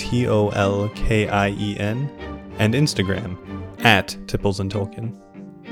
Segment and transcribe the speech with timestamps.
[0.00, 2.08] T O L K I E N,
[2.58, 3.36] and Instagram
[3.84, 5.14] at Tipples and Tolkien.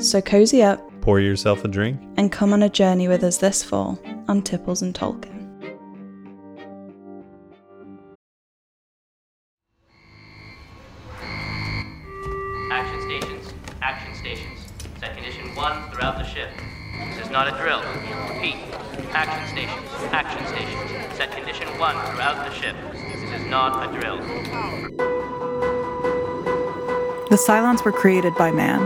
[0.02, 1.98] So cozy up Pour yourself a drink.
[2.19, 5.34] and come on a journey with us this fall on Tipples and Tolkien.
[12.70, 13.55] Action stations.
[13.83, 14.58] Action stations.
[15.00, 16.50] Set condition one throughout the ship.
[17.14, 17.80] This is not a drill.
[18.34, 18.56] Repeat.
[19.12, 19.88] Action stations.
[20.12, 21.16] Action stations.
[21.16, 22.77] Set condition one throughout the ship.
[23.48, 24.18] This is not a drill.
[27.30, 28.80] The Cylons were created by man.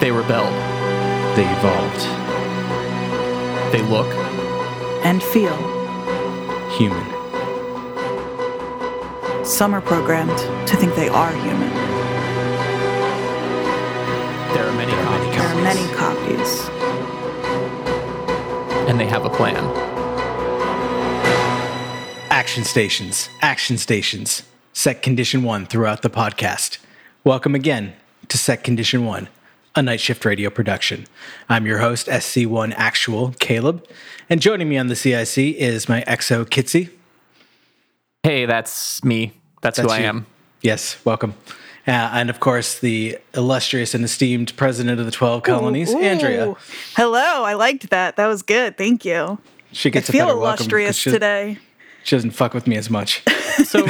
[0.00, 0.54] They rebelled.
[1.36, 2.00] They evolved.
[3.72, 4.06] They look.
[5.04, 5.54] and feel.
[6.78, 7.04] Human.
[9.44, 11.70] Some are programmed to think they are human.
[14.54, 15.36] There are many copies.
[15.36, 16.68] There are many copies.
[18.88, 19.95] And they have a plan.
[22.46, 23.28] Action stations.
[23.42, 24.44] Action stations.
[24.72, 26.78] Set condition one throughout the podcast.
[27.24, 27.94] Welcome again
[28.28, 29.28] to Set Condition One,
[29.74, 31.08] a night shift radio production.
[31.48, 33.84] I'm your host, SC1 Actual Caleb,
[34.30, 36.90] and joining me on the CIC is my EXO Kitsy.
[38.22, 39.32] Hey, that's me.
[39.60, 40.06] That's, who That's I you.
[40.06, 40.26] am.
[40.62, 41.34] Yes, welcome.
[41.84, 46.50] Uh, and of course, the illustrious and esteemed president of the 12 colonies, Andrea.
[46.50, 46.56] Ooh.
[46.94, 48.14] Hello, I liked that.
[48.14, 48.78] That was good.
[48.78, 49.38] Thank you.
[49.72, 51.58] She gets a feel better welcome illustrious she, today.
[52.06, 53.22] She doesn't fuck with me as much.
[53.64, 53.86] So,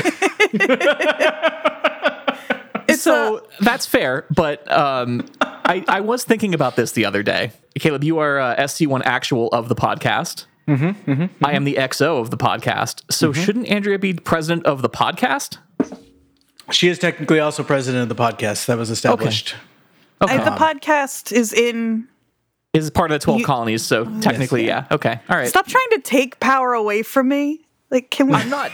[2.95, 4.27] so a, that's fair.
[4.31, 7.51] But um, I, I was thinking about this the other day.
[7.79, 10.47] Caleb, you are uh, SC1 actual of the podcast.
[10.69, 13.03] Mm-hmm, I am the XO of the podcast.
[13.13, 15.59] So shouldn't Andrea be president of the podcast?
[16.71, 19.57] She is technically also president of the podcast that was established.
[20.23, 20.35] Okay.
[20.37, 22.07] I- the podcast is in.
[22.73, 23.83] Is part of the 12 You- colonies.
[23.83, 24.87] So technically, yeah.
[24.93, 25.19] Okay.
[25.29, 25.49] All right.
[25.49, 27.66] Stop trying to take power away from me.
[27.97, 28.35] Like, can we?
[28.35, 28.73] I'm not.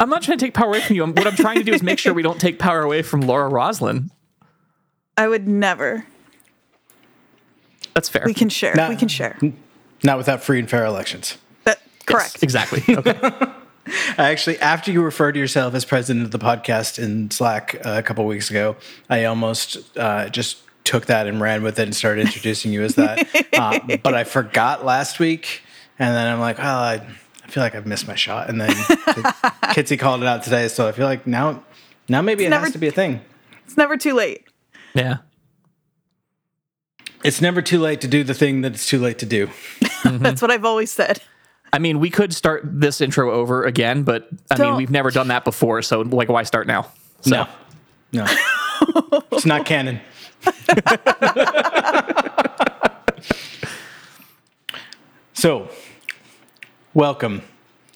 [0.00, 1.04] I'm not trying to take power away from you.
[1.04, 3.46] What I'm trying to do is make sure we don't take power away from Laura
[3.46, 4.10] Roslin.
[5.14, 6.06] I would never.
[7.92, 8.22] That's fair.
[8.24, 8.74] We can share.
[8.74, 8.88] Nah.
[8.88, 9.38] We can share.
[10.02, 11.36] Not without free and fair elections.
[11.64, 12.42] That Yes, correct.
[12.42, 12.82] exactly.
[12.96, 13.18] Okay.
[14.16, 17.96] I actually, after you referred to yourself as president of the podcast in Slack uh,
[17.98, 18.76] a couple weeks ago,
[19.10, 22.94] I almost uh, just took that and ran with it and started introducing you as
[22.94, 23.28] that.
[23.52, 25.60] uh, but I forgot last week,
[25.98, 27.06] and then I'm like, oh, I,
[27.44, 28.48] I feel like I've missed my shot.
[28.48, 28.70] And then
[29.74, 31.62] Kitsy called it out today, so I feel like now,
[32.08, 33.20] now maybe it never- has to be a thing.
[33.64, 34.44] It's never too late.
[34.94, 35.18] yeah.
[37.24, 39.48] It's never too late to do the thing that it's too late to do.
[40.04, 41.22] That's what I've always said.
[41.72, 44.76] I mean, we could start this intro over again, but I mean, Don't.
[44.76, 45.82] we've never done that before.
[45.82, 46.90] So, like, why start now?
[47.20, 47.46] So, No,
[48.12, 48.26] no,
[49.30, 50.00] it's not canon.
[55.34, 55.68] so,
[56.94, 57.42] welcome.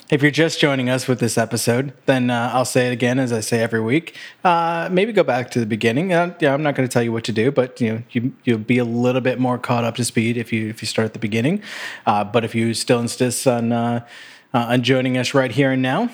[0.08, 3.32] If you're just joining us with this episode, then uh, I'll say it again as
[3.32, 4.14] I say every week.
[4.44, 6.12] Uh, maybe go back to the beginning.
[6.12, 8.32] Uh, yeah, I'm not going to tell you what to do, but you know you,
[8.44, 11.06] you'll be a little bit more caught up to speed if you if you start
[11.06, 11.60] at the beginning.
[12.06, 14.06] Uh, but if you still insist on uh,
[14.54, 16.08] uh, on joining us right here and now,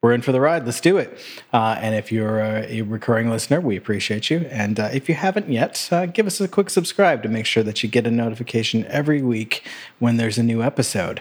[0.00, 0.64] we're in for the ride.
[0.64, 1.18] Let's do it.
[1.52, 4.46] Uh, and if you're a, recurring listener, we appreciate you.
[4.50, 7.64] And uh, if you haven't yet, uh, give us a quick subscribe to make sure
[7.64, 9.64] that you get a notification every week
[9.98, 11.20] when there's a new episode.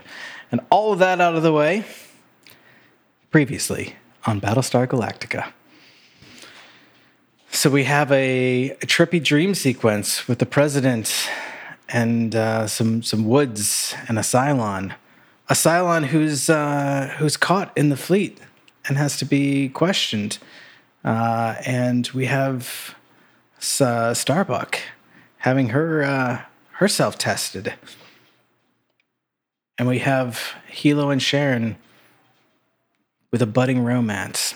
[0.52, 1.86] And all of that out of the way,
[3.32, 3.96] previously
[4.26, 5.52] on Battlestar Galactica.
[7.50, 11.28] So we have a, a trippy dream sequence with the president
[11.90, 14.94] and uh, some some woods and a Cylon,
[15.50, 18.40] a Cylon who's uh, who's caught in the fleet
[18.88, 20.38] and has to be questioned.
[21.04, 22.96] Uh, and we have
[23.82, 24.80] uh, Starbuck
[25.38, 26.42] having her uh,
[26.74, 27.74] herself tested.
[29.78, 31.78] And we have Helo and Sharon
[33.32, 34.56] with a budding romance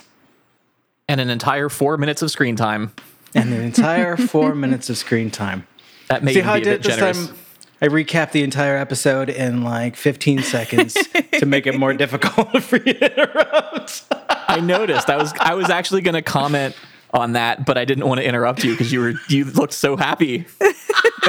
[1.08, 2.94] and an entire four minutes of screen time.
[3.36, 5.68] and an entire four minutes of screen time.
[6.08, 7.28] That may See how I be a did this generous.
[7.28, 7.38] time?
[7.84, 10.94] I recapped the entire episode in like 15 seconds
[11.40, 14.04] to make it more difficult for you to interrupt.
[14.52, 15.10] I noticed.
[15.10, 16.76] I was I was actually going to comment
[17.14, 19.98] on that, but I didn't want to interrupt you because you were you looked so
[19.98, 20.76] happy, and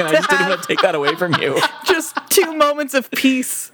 [0.07, 1.59] I just didn't want to take that away from you.
[1.85, 3.71] Just two moments of peace.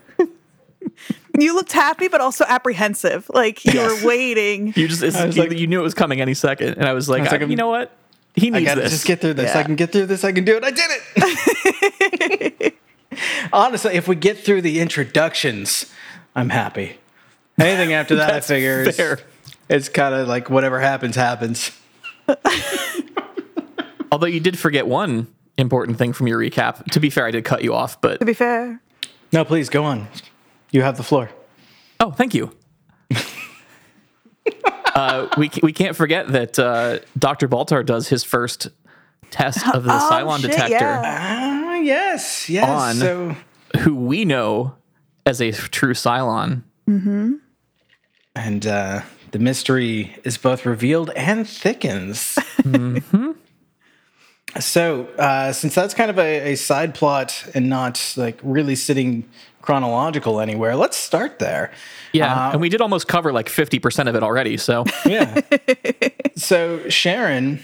[1.38, 3.30] You looked happy, but also apprehensive.
[3.34, 4.01] Like you Yes.
[4.01, 4.74] were waiting.
[4.75, 7.07] You just it's, you, like- you knew it was coming any second, and I was
[7.07, 7.92] like, I was like, I- you know what?
[8.36, 8.92] He I needs gotta this.
[8.92, 9.56] just get through this.
[9.56, 10.24] I can get through this.
[10.24, 10.63] I can do it.
[10.63, 12.75] I did it.
[13.54, 15.86] Honestly, if we get through the introductions,
[16.36, 16.98] I'm happy.
[17.60, 19.19] Anything after that, I figure is- fair.
[19.69, 21.71] It's kind of like whatever happens, happens.
[24.12, 25.27] Although you did forget one
[25.57, 26.83] important thing from your recap.
[26.92, 28.81] To be fair, I did cut you off, but To be fair,
[29.31, 30.07] No, please go on.
[30.71, 31.30] You have the floor.
[32.00, 32.56] oh, thank you.
[34.95, 37.48] uh, we we can't forget that uh, Dr.
[37.48, 38.69] Baltar does his first
[39.31, 41.01] test of the Oh, Cylon shit, detector, yeah.
[41.06, 42.68] Ah, yes, yes.
[42.69, 42.95] On.
[42.95, 43.36] So,
[43.81, 44.75] who we know
[45.25, 46.63] as a true Cylon.
[46.88, 47.33] Mm-hmm.
[48.36, 49.01] And uh,
[49.31, 52.38] the mystery is both revealed and thickens.
[54.60, 59.30] So, uh, since that's kind of a, a side plot and not like really sitting
[59.62, 61.72] chronological anywhere, let's start there.
[62.14, 64.58] Yeah, and we did almost cover like fifty percent of it already.
[64.58, 65.42] So Yeah.
[66.36, 67.60] so Sharon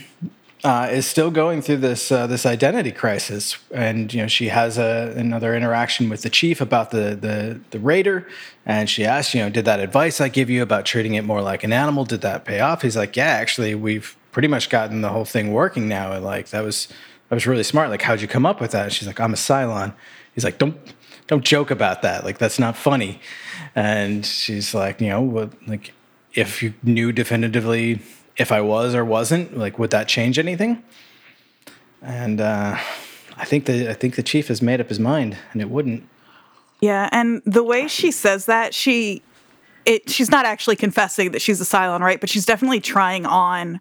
[0.65, 4.79] uh, is still going through this uh, this identity crisis, and you know she has
[4.79, 8.27] a, another interaction with the chief about the the the raider,
[8.65, 11.44] and she asks, you know, did that advice I give you about treating it more
[11.44, 12.81] like an animal did that pay off?
[12.81, 16.50] He's like, yeah, actually, we've pretty much gotten the whole thing working now, and like
[16.50, 16.88] that was
[17.29, 17.91] that was really smart.
[17.91, 18.91] Like, how'd you come up with that?
[18.91, 19.94] She's like, I'm a Cylon.
[20.33, 20.75] He's like, don't
[21.27, 22.25] don't joke about that.
[22.25, 23.21] Like that's not funny.
[23.75, 25.94] And she's like, you know, what like
[26.33, 28.01] if you knew definitively
[28.37, 30.83] if I was or wasn't, like would that change anything?
[32.01, 32.77] And uh,
[33.37, 36.07] I think the I think the chief has made up his mind, and it wouldn't.
[36.81, 39.23] Yeah, and the way she says that, she
[39.85, 42.19] it she's not actually confessing that she's a Cylon, right?
[42.19, 43.79] But she's definitely trying on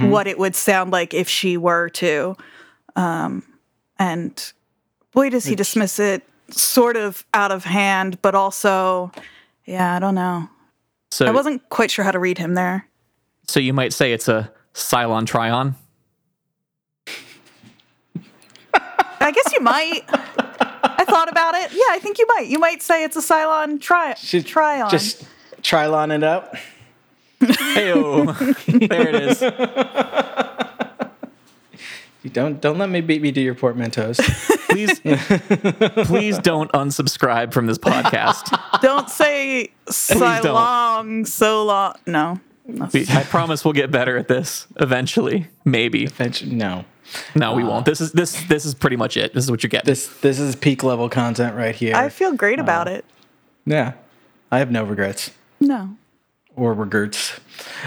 [0.00, 2.36] what it would sound like if she were to.
[2.96, 3.44] Um
[3.98, 4.52] and
[5.12, 9.12] boy does he dismiss it sort of out of hand, but also
[9.64, 10.48] yeah, I don't know.
[11.10, 12.88] so I wasn't quite sure how to read him there.
[13.46, 15.76] So you might say it's a Cylon Tryon.
[19.20, 20.02] I guess you might.
[20.08, 21.72] I thought about it.
[21.72, 22.46] Yeah, I think you might.
[22.46, 24.90] You might say it's a Cylon try Should try on.
[24.90, 25.24] Just
[25.62, 26.54] Trilon it up.
[27.40, 28.88] Heyo.
[28.88, 29.40] there it is.
[32.22, 34.18] You don't don't let me beat me to your portmanteaus.
[34.70, 34.98] Please,
[36.06, 38.58] please don't unsubscribe from this podcast.
[38.80, 40.54] Don't say so don't.
[40.54, 41.94] long, so long.
[42.06, 42.40] No.
[42.66, 45.48] We- I promise we'll get better at this eventually.
[45.64, 46.04] Maybe.
[46.04, 46.84] Eventually- no,
[47.34, 47.84] No, we won't.
[47.84, 49.34] This is this this is pretty much it.
[49.34, 49.86] This is what you're getting.
[49.86, 51.94] this this is peak level content right here.
[51.94, 53.04] I feel great about it.
[53.66, 53.92] yeah,
[54.50, 55.30] I have no regrets.
[55.60, 55.96] No.
[56.56, 57.38] or regrets.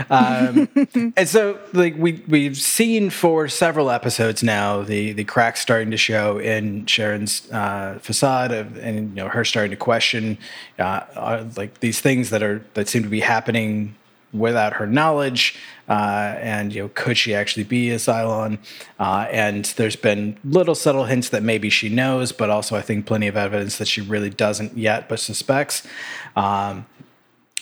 [0.09, 0.68] Um,
[1.18, 5.97] and so, like we we've seen for several episodes now, the the cracks starting to
[5.97, 10.38] show in Sharon's uh, facade, of, and you know her starting to question,
[10.77, 13.95] uh, uh, like these things that are that seem to be happening
[14.39, 15.56] without her knowledge.
[15.89, 18.60] Uh, and you know, could she actually be a Cylon?
[19.00, 23.06] Uh, and there's been little subtle hints that maybe she knows, but also I think
[23.06, 25.88] plenty of evidence that she really doesn't yet, but suspects.
[26.36, 26.86] Um,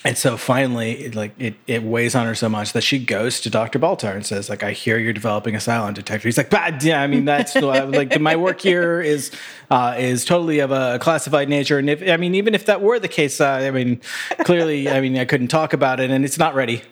[0.06, 3.42] and so finally, it, like it, it weighs on her so much that she goes
[3.42, 3.80] to Dr.
[3.80, 6.28] Baltar and says, like, I hear you're developing a Cylon detector.
[6.28, 9.32] He's like, bah, yeah, I mean, that's like my work here is
[9.72, 11.80] uh, is totally of a classified nature.
[11.80, 14.00] And if I mean, even if that were the case, uh, I mean,
[14.44, 16.84] clearly, I mean, I couldn't talk about it, and it's not ready.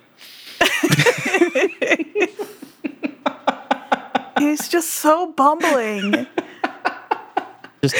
[4.40, 6.26] He's just so bumbling.
[7.84, 7.96] Just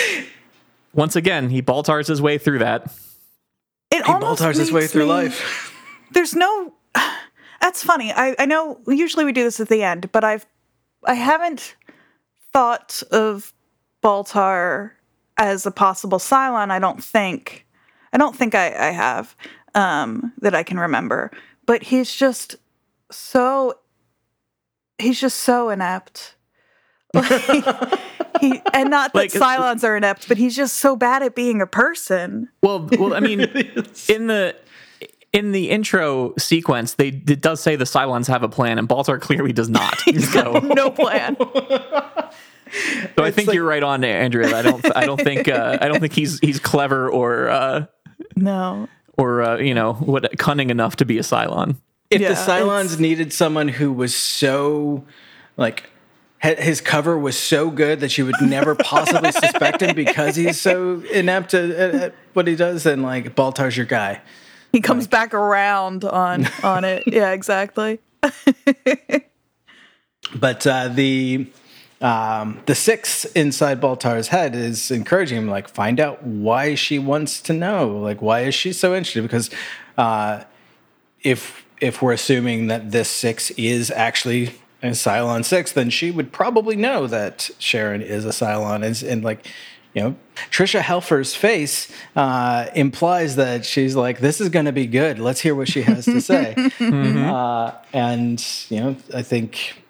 [0.92, 2.92] once again, he Baltars his way through that.
[3.94, 5.72] It He Baltar's his way through me- life.
[6.12, 6.74] There's no.
[7.62, 8.12] That's funny.
[8.12, 10.46] I, I know usually we do this at the end, but I've
[11.06, 11.76] I haven't
[12.52, 13.54] thought of
[14.04, 14.92] Baltar
[15.38, 16.72] as a possible Cylon.
[16.72, 17.66] I don't think.
[18.12, 19.36] I don't think I, I have
[19.76, 21.32] um, that I can remember.
[21.66, 22.56] But he's just
[23.12, 23.76] so.
[24.98, 26.36] He's just so inept.
[27.14, 28.00] Like,
[28.42, 31.62] he, and not that Like- Cylons are inept, but he's just so bad at being
[31.62, 32.50] a person.
[32.62, 33.42] Well, well, I mean,
[34.10, 34.56] in the
[35.32, 39.20] in the intro sequence, they it does say the Cylons have a plan, and Baltar
[39.20, 40.00] clearly does not.
[40.20, 41.36] so, No plan.
[43.16, 44.56] so I think you're right on, there, Andrea.
[44.56, 47.86] I don't, I don't think, uh, I don't think he's he's clever or uh,
[48.36, 48.88] No.
[49.18, 51.76] or uh, you know what cunning enough to be a Cylon.
[52.10, 55.04] If Yeah, the Cylons needed someone who was so,
[55.58, 55.88] like, ha-
[56.44, 61.02] his cover was so good that you would never possibly suspect him because he's so
[61.12, 64.22] inept at, at, at what he does, And like Baltar's your guy.
[64.72, 67.04] He comes back around on on it.
[67.08, 68.00] Yeah, exactly.
[70.36, 71.48] But uh, the
[72.02, 77.42] um, the six inside Baltar's head is encouraging him, like, find out why she wants
[77.44, 77.98] to know.
[78.00, 79.22] Like, why is she so interested?
[79.22, 79.50] Because
[79.98, 80.44] uh,
[81.22, 84.56] if if we're assuming that this six is actually
[84.92, 88.84] a Cylon six, then she would probably know that Sharon is a Cylon.
[88.84, 89.48] And, and like,
[89.94, 90.16] you know,
[90.52, 95.20] Tricia Helfer's face uh, implies that she's like, this is going to be good.
[95.20, 96.56] Let's hear what she has to say.
[96.80, 99.84] uh, and, you know, I think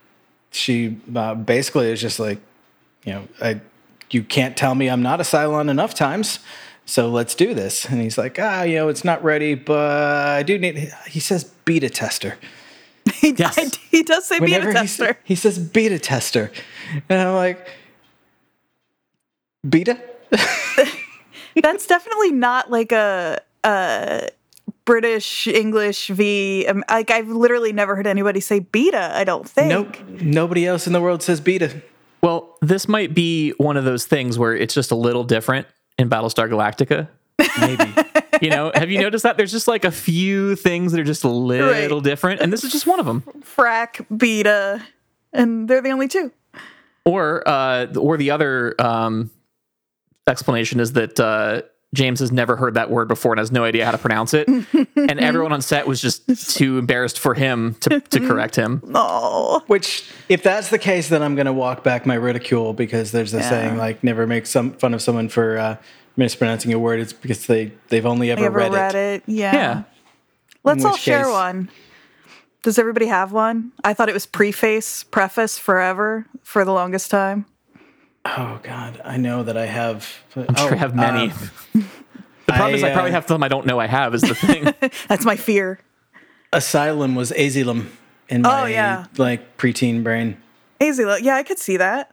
[0.52, 2.40] she uh, basically is just like,
[3.06, 3.62] you know, I,
[4.12, 6.40] you can't tell me I'm not a Cylon enough times.
[6.86, 7.86] So let's do this.
[7.86, 11.46] And he's like, ah, you know, it's not ready, but I do need, he says
[11.66, 12.38] beta tester.
[13.14, 13.58] He, Yes.
[13.58, 15.08] I- he does say beta Whenever he, tester.
[15.14, 16.52] sa- he says beta tester.
[17.10, 17.68] And I'm like,
[19.68, 19.98] beta?
[21.62, 24.30] That's definitely not like a a
[24.86, 26.66] British English v.
[26.68, 29.12] Um, like I've literally never heard anybody say beta.
[29.16, 29.70] I don't think.
[29.70, 29.96] Nope.
[30.22, 31.82] Nobody else in the world says beta.
[32.22, 35.68] Well, this might be one of those things where it's just a little different
[35.98, 37.08] in Battlestar Galactica.
[37.60, 37.94] Maybe.
[38.44, 41.24] You know, have you noticed that there's just like a few things that are just
[41.24, 42.04] a little Right.
[42.04, 43.22] different, and this is just one of them.
[43.42, 44.82] Frak beta,
[45.32, 46.30] and they're the only two.
[47.06, 49.32] Or, uh, or the other um,
[50.28, 51.62] explanation is that uh,
[51.94, 54.48] James has never heard that word before and has no idea how to pronounce it,
[54.98, 58.82] and everyone on set was just too embarrassed for him to, to correct him.
[58.94, 63.14] Oh, Which, if that's the case, then I'm going to walk back my ridicule because
[63.14, 63.50] there's a Yeah.
[63.50, 65.78] saying like, never make some fun of someone for uh,
[66.16, 67.00] mispronouncing a word.
[67.00, 68.98] It's because they, they've only ever, I ever read, read, it.
[68.98, 69.24] it.
[69.28, 69.54] Yeah.
[69.54, 69.84] Yeah.
[70.64, 71.70] Let's all share case- one.
[72.62, 73.74] Does everybody have one?
[73.84, 77.46] I thought it was preface, preface forever for the longest time.
[78.24, 79.02] Oh, God.
[79.04, 80.10] I know that I have.
[80.38, 81.30] I'm oh, sure I have many.
[81.30, 81.34] uh,
[81.74, 81.84] the
[82.48, 84.34] problem I, is I probably uh, have some I don't know I have is the
[84.34, 84.64] thing.
[85.10, 85.80] That's my fear.
[86.54, 87.92] asylum was asylum
[88.30, 89.08] in my Oh, yeah.
[89.18, 90.38] like preteen brain.
[90.80, 91.04] Easy.
[91.22, 92.13] Yeah, I could see that.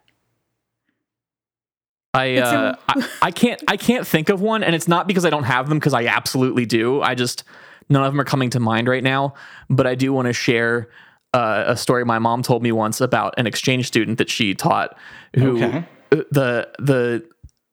[2.13, 5.31] I, uh, I I can't I can't think of one, and it's not because I
[5.31, 7.01] don't have them because I absolutely do.
[7.03, 7.45] I just
[7.89, 9.35] none of them are coming to mind right now.
[9.69, 10.89] But I do want to share
[11.35, 14.97] uh, a story my mom told me once about an exchange student that she taught
[15.37, 15.85] who Okay.
[16.11, 17.29] the the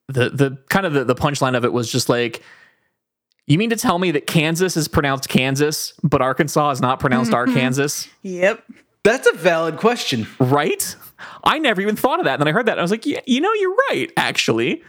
[0.10, 2.44] the the kind of the, the punchline of it was just like
[3.48, 7.34] you mean to tell me that Kansas is pronounced Kansas, but Arkansas is not pronounced
[7.34, 8.64] Arkansas, Yep.
[9.04, 10.28] That's a valid question.
[10.40, 10.96] right?
[11.44, 12.34] I never even thought of that.
[12.34, 14.84] And then I heard that and I was like, yeah, you know, you're right, actually.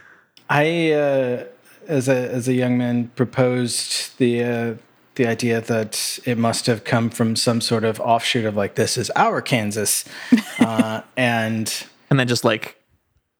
[0.49, 1.43] I, uh,
[1.87, 4.73] as a as a young man, proposed the uh,
[5.15, 8.97] the idea that it must have come from some sort of offshoot of like this
[8.97, 10.05] is our Kansas,
[10.59, 12.79] uh, and and then just like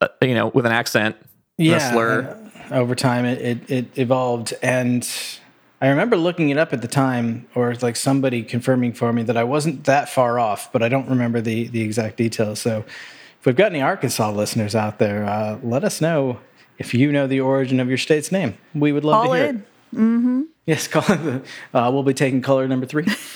[0.02, 1.16] uh, you know with an accent
[1.58, 5.08] yeah, a slur over time it, it it evolved, and
[5.82, 9.38] I remember looking it up at the time, or like somebody confirming for me that
[9.38, 12.60] I wasn't that far off, but I don't remember the the exact details.
[12.60, 12.84] So,
[13.40, 16.40] if we've got any Arkansas listeners out there, uh, let us know
[16.78, 18.58] if you know the origin of your state's name.
[18.76, 19.58] We would love All to hear in.
[19.58, 20.48] it.
[20.66, 21.46] Yes, call it.
[21.74, 23.06] Uh, we'll be taking color number three.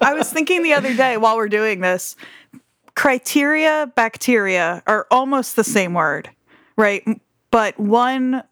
[0.00, 2.16] I was thinking the other day while we're doing this,
[2.94, 6.28] criteria, bacteria are almost the same word,
[6.76, 7.02] right?
[7.50, 8.42] But one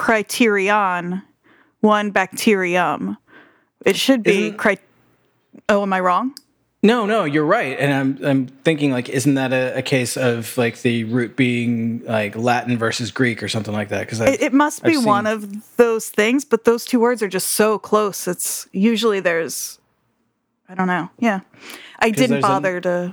[0.00, 1.20] criterion,
[1.80, 3.18] one bacterium.
[3.84, 4.78] It should be Isn't- cri-
[5.68, 6.34] Oh, am I wrong?
[6.82, 10.56] No, no, you're right, and I'm I'm thinking like, isn't that a, a case of
[10.56, 14.00] like the root being like Latin versus Greek or something like that?
[14.00, 17.28] Because It, it must be I've one of those things, but those two words are
[17.28, 18.26] just so close.
[18.26, 19.78] It's usually there's,
[20.70, 21.10] I don't know.
[21.18, 21.40] Yeah.
[21.98, 23.12] I didn't there's an- bother to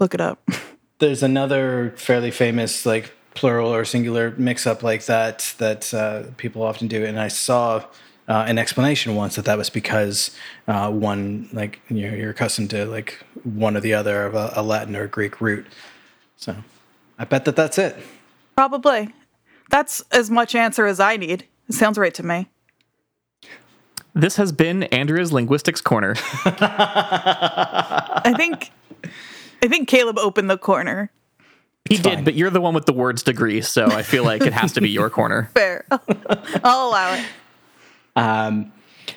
[0.00, 0.38] look it up.
[0.98, 6.62] there's another fairly famous like plural or singular mix up like that that uh, people
[6.62, 7.84] often do and i saw
[8.28, 12.68] uh, an explanation once that that was because uh, one like you know, you're accustomed
[12.70, 15.64] to like one or the other of a, a latin or greek root
[16.36, 16.54] so
[17.18, 17.96] i bet that that's it
[18.56, 19.14] Probably.
[19.70, 21.44] That's as much answer as I need.
[21.68, 22.48] It sounds right to me.
[24.14, 28.72] this has been andrea's linguistics corner I think
[29.62, 31.10] I think Caleb opened the corner.
[31.88, 34.52] He did but you're the one with the words degree so i feel like it
[34.52, 35.84] has to be your corner Fair.
[36.64, 37.24] I'll allow it.
[38.16, 38.72] Um,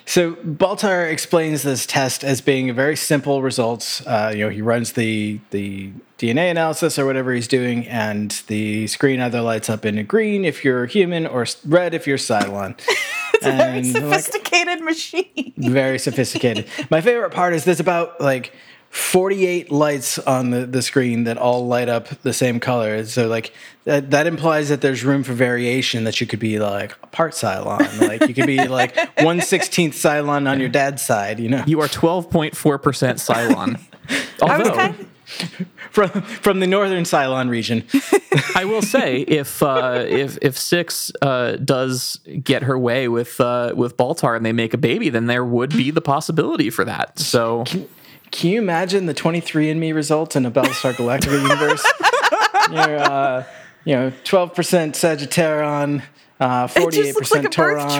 [0.06, 4.00] so Baltar explains this test as being a very simple result.
[4.06, 8.86] Uh, you know, he runs the the DNA analysis or whatever he's doing, and the
[8.86, 12.78] screen either lights up in green if you're human or red if you're Cylon.
[13.34, 15.52] It's a very And, like, sophisticated machine.
[15.58, 16.66] very sophisticated.
[16.90, 18.52] My favorite part is this about like
[18.92, 23.02] 48 lights on the, the screen that all light up the same color.
[23.06, 26.92] So like that, that implies that there's room for variation that you could be like
[27.02, 28.06] a part Cylon.
[28.06, 31.64] Like you could be like 1 16th Cylon on your dad's side, you know?
[31.66, 33.80] you are 12.4% cylon
[34.42, 35.08] I was although kind
[35.90, 37.84] from from the northern Cylon region.
[38.54, 43.72] I will say if uh, if if six uh, does get her way with uh,
[43.74, 47.18] with Baltar and they make a baby, then there would be the possibility for that.
[47.18, 47.88] So Can
[48.40, 51.84] you imagine the 23andMe results in a Battlestar Galactica universe?
[52.70, 53.44] You're, uh,
[53.84, 54.52] you know, 12%
[54.94, 56.02] Sagittarian,
[56.40, 57.98] uh, 48% It just looks like a birth Tauron,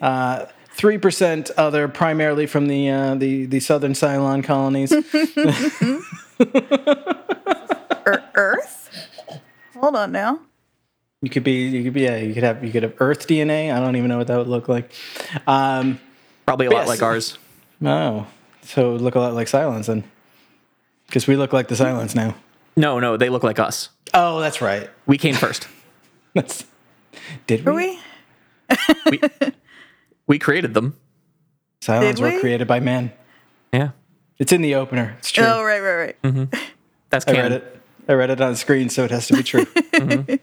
[0.00, 0.52] chart.
[0.72, 4.92] three percent other, primarily from the uh, the the southern Cylon colonies.
[8.06, 8.90] Er- Earth?
[9.74, 10.40] Hold on now.
[11.20, 13.72] you could be, you could be, yeah, you could have, you could have Earth DNA.
[13.74, 14.92] I don't even know what that would look like.
[15.46, 15.98] Um,
[16.46, 16.88] probably a lot Yes.
[16.88, 17.38] like ours.
[17.84, 18.26] oh,
[18.68, 20.04] so it would look a lot like Cylons then,
[21.06, 22.34] because we look like the Cylons now.
[22.76, 23.88] No, no, they look like us.
[24.14, 24.88] Oh, that's right.
[25.06, 25.66] We came first.
[26.34, 26.64] That's
[27.46, 27.98] did Are we?
[29.10, 29.20] we?
[30.26, 30.96] We created them.
[31.80, 33.12] Cylons Did were created by man.
[33.72, 33.90] Yeah,
[34.38, 35.16] It's in the opener.
[35.18, 35.44] It's true.
[35.44, 36.54] Oh, right, right, right.
[37.10, 37.52] that's I canon.
[37.52, 37.80] read it.
[38.08, 39.66] I read it on screen, so it has to be true.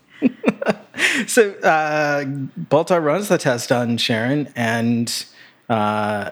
[1.27, 5.25] so uh, Baltar runs the test on Sharon, and
[5.70, 6.32] uh,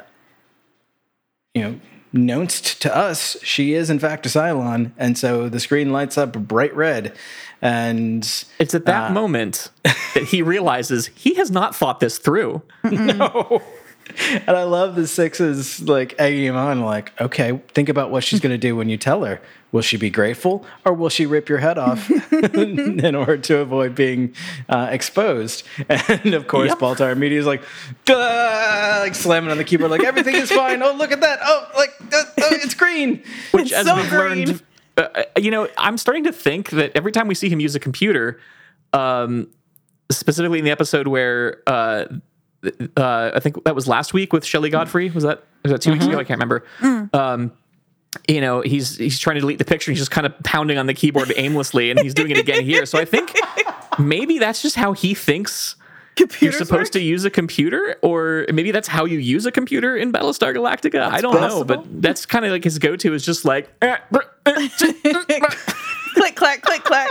[1.54, 1.80] you know,
[2.12, 6.34] notes to us she is in fact a Cylon, and so the screen lights up
[6.34, 7.16] bright red,
[7.62, 8.24] and
[8.60, 12.62] It's at that Uh, moment that he realizes he has not thought this through.
[14.48, 18.40] and I love the sixes like egging him on, like, okay, think about what she's
[18.40, 19.42] gonna do when you tell her.
[19.72, 22.08] Will she be grateful or will she rip your head off
[22.54, 24.36] in order to avoid being
[24.70, 25.64] uh, exposed?
[25.90, 26.78] And of course, Yep.
[26.80, 27.64] Baltar immediately is like,
[28.06, 30.84] "Duh," like slamming on the keyboard, like everything is fine.
[30.84, 31.40] Oh, look at that!
[31.42, 33.24] Oh, like uh, oh, it's green.
[33.52, 34.48] Which, It's as so we've green.
[34.48, 34.64] learned,
[34.98, 37.80] uh, you know, I'm starting to think that every time we see him use a
[37.80, 38.40] computer,
[38.94, 39.48] um,
[40.12, 41.64] specifically in the episode where
[42.98, 45.10] uh, I think that was last week with Shelley Godfrey.
[45.10, 46.20] Was that was that 2 weeks ago?
[46.20, 46.66] I can't remember.
[47.14, 47.52] Um,
[48.28, 49.92] you know, he's he's trying to delete the picture.
[49.92, 52.86] He's just kind of pounding on the keyboard aimlessly, and he's doing it again here.
[52.86, 53.34] So I think
[54.00, 55.76] maybe that's just how he thinks
[56.18, 59.98] you're Computers supposed to use a computer, or maybe that's how you use a computer
[59.98, 61.02] in Battlestar Galactica.
[61.12, 63.68] I don't know, but that's kind of like his go-to is just like.
[63.82, 63.98] "Eh,
[66.14, 67.10] click, clack, click, clack.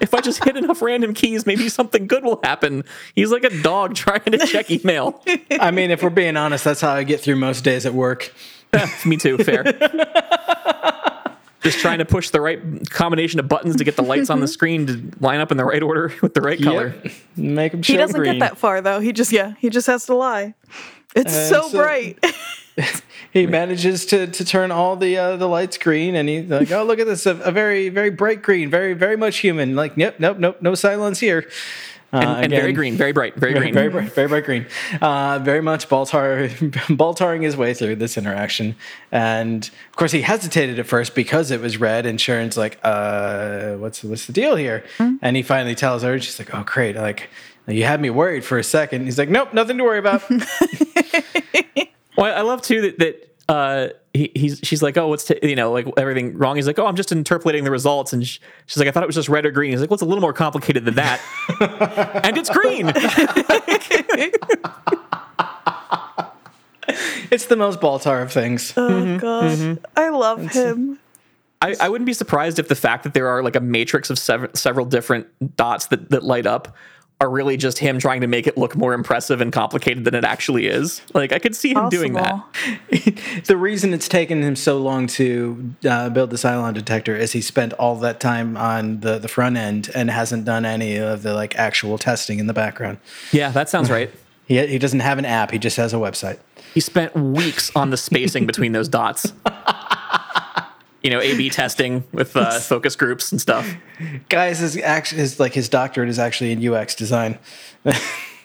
[0.00, 2.84] If I just hit enough random keys, maybe something good will happen.
[3.14, 5.22] He's like a dog trying to check email.
[5.50, 8.32] I mean, if we're being honest, that's how I get through most days at work.
[9.04, 9.64] Me too, fair.
[11.62, 12.58] Just trying to push the right
[12.88, 15.64] combination of buttons to get the lights on the screen to line up in the
[15.64, 16.94] right order with the right color.
[17.36, 18.34] Make them He doesn't green.
[18.34, 18.98] get that far though.
[19.00, 20.54] He just yeah, he just has to lie.
[21.14, 22.18] It's And so, so- bright.
[23.32, 26.84] he manages to to turn all the uh, the lights green, and he's like, "Oh,
[26.84, 27.26] look at this!
[27.26, 30.72] A, a very very bright green, very very much human." Like, yep, nope, nope, no
[30.72, 31.48] Cylons here.
[32.12, 33.74] Uh, And, and very green, very bright, very, Very, green.
[33.74, 34.66] very bright, very bright green.
[35.00, 36.48] Uh, very much Baltar,
[36.96, 38.74] Baltaring his way through this interaction,
[39.12, 42.06] and of course he hesitated at first because it was red.
[42.06, 44.82] And Sharon's like, "Uh, what's what's the deal here?"
[45.22, 46.96] And he finally tells her, and she's like, "Oh, great!
[46.96, 47.30] Like,
[47.68, 49.04] you had me worried for a second.
[49.04, 50.22] He's like, "Nope, nothing to worry about."
[52.20, 55.56] Well, I love too that that uh, he, he's she's like, oh, what's t-, you
[55.56, 56.56] know like everything wrong?
[56.56, 59.06] He's like, oh, I'm just interpolating the results, and sh- she's like, I thought it
[59.06, 59.70] was just red or green.
[59.70, 61.18] He's like, well, it's a little more complicated than that,
[62.24, 62.88] and it's green.
[67.30, 68.74] it's the most Baltar of things.
[68.76, 69.78] Oh god.
[69.96, 70.98] I love him.
[71.62, 74.18] I, I wouldn't be surprised if the fact that there are like a matrix of
[74.18, 76.76] sev- several different dots that, that light up
[77.20, 80.24] are really just him trying to make it look more impressive and complicated than it
[80.24, 81.02] actually is.
[81.12, 82.42] Like I could see him doing that.
[83.44, 87.40] The reason it's taken him so long to uh, build the Cylon detector is he
[87.40, 91.34] spent all that time on the, the front end and hasn't done any of the
[91.34, 92.98] like actual testing in the background.
[93.32, 94.10] Yeah, that sounds right.
[94.46, 95.50] He, he doesn't have an app.
[95.50, 96.38] He just has a website.
[96.74, 99.32] He spent weeks on the spacing between those dots.
[101.02, 103.74] You know, A/B testing with uh, focus groups and stuff.
[104.28, 107.38] Guys, his actually his like his doctorate is actually in UX design.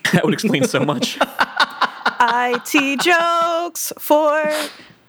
[0.13, 1.17] That would explain so much.
[2.21, 4.51] IT jokes for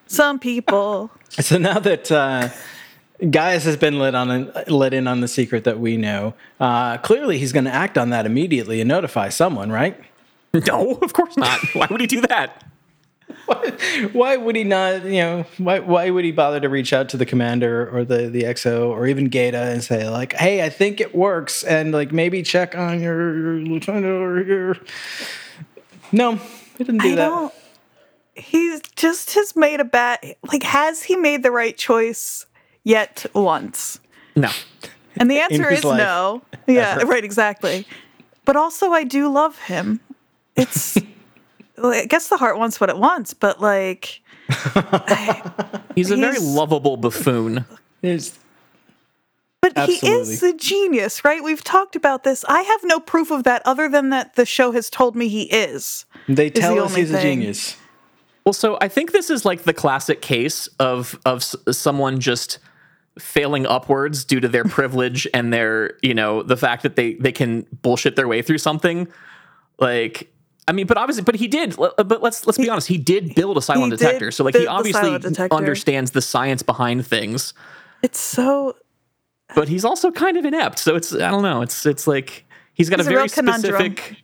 [0.06, 1.10] some people.
[1.30, 2.48] So now that uh,
[3.30, 7.38] Gaius has been let on let in on the secret that we know, uh, clearly
[7.38, 10.00] he's going to act on that immediately and notify someone, right?
[10.66, 11.60] No, of course not.
[11.74, 12.64] Why would he do that?
[14.12, 17.16] why would he not you know why, why would he bother to reach out to
[17.16, 21.00] the commander or the the xo or even Gaeta and say like hey i think
[21.00, 24.76] it works and like maybe check on your, your lieutenant or your
[26.12, 26.40] no
[26.76, 27.54] he didn't do I that don't.
[28.34, 30.18] He's just has made a bad.
[30.50, 32.46] Like, has he made the right choice
[32.84, 33.98] yet once?
[34.34, 34.50] No.
[35.16, 35.98] And the answer is life.
[35.98, 36.42] no.
[36.66, 37.86] Yeah, right, exactly.
[38.44, 40.00] But also, I do love him.
[40.54, 40.98] It's.
[41.78, 44.20] well, I guess the heart wants what it wants, but like,
[45.94, 47.64] He's a very lovable buffoon.
[48.02, 48.38] It's
[49.60, 50.50] But he is Absolutely.
[50.50, 51.42] a genius, right?
[51.42, 52.44] We've talked about this.
[52.48, 55.44] I have no proof of that other than that the show has told me he
[55.44, 56.04] is.
[56.28, 57.76] they the tell us only he's a genius.
[58.44, 62.58] Well, so I think this is like the classic case of of s- someone just
[63.18, 67.32] failing upwards due to their privilege and their, you know, the fact that they they
[67.32, 69.08] can bullshit their way through something.
[69.80, 70.32] Like,
[70.68, 71.76] I mean, but obviously, but he did.
[71.76, 74.30] But let's let's be honest, he did build a Cylon detector.
[74.30, 77.54] So like, he build the obviously understands the science behind things.
[78.02, 78.76] It's so
[79.54, 80.78] But he's also kind of inept.
[80.78, 81.62] So it's I don't know.
[81.62, 83.74] It's it's like he's got He's a a very real conundrum.
[83.74, 84.22] specific.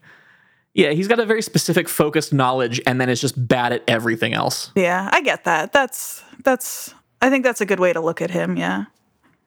[0.74, 4.33] Yeah, he's got a very specific focused knowledge, and then is just bad at everything
[4.33, 4.72] else.
[4.74, 5.72] yeah, I get that.
[5.72, 8.87] That's that's I think that's a good way to look at him, yeah.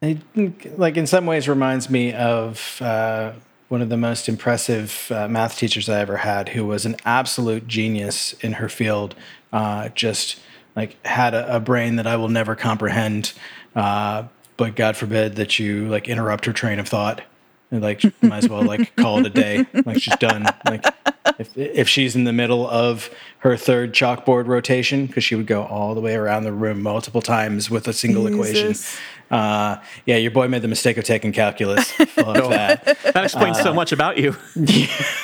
[0.00, 3.32] It, like in some ways reminds me of uh,
[3.68, 7.66] one of the most impressive uh, math teachers I ever had, who was an absolute
[7.66, 9.14] genius in her field.
[9.52, 10.38] Uh, just
[10.76, 13.32] like had a, a brain that I will never comprehend.
[13.74, 14.24] Uh,
[14.56, 17.22] but God forbid that you like interrupt her train of thought.
[17.70, 19.66] And, like might as well like call it a day.
[19.84, 20.46] Like she's done.
[20.64, 20.84] Like
[21.38, 25.64] if if she's in the middle of her third chalkboard rotation, because she would go
[25.64, 28.74] all the way around the room multiple times with a single equation.
[29.30, 31.90] Uh, yeah, your boy made the mistake of taking calculus.
[31.92, 32.84] Fuck that.
[33.12, 34.36] That explains Uh, so much about you.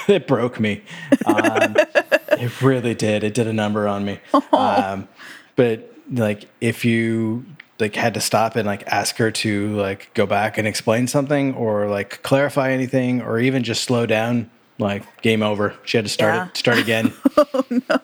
[0.09, 0.83] it broke me.
[1.25, 3.23] Um, it really did.
[3.25, 4.19] It did a number on me.
[4.53, 5.09] Um,
[5.57, 7.45] but like, if you
[7.79, 11.55] like had to stop and like ask her to like go back and explain something
[11.55, 15.75] or like clarify anything or even just slow down, like game over.
[15.85, 16.47] She had to start Yeah.
[16.49, 17.13] it, start again.
[17.37, 18.01] Oh no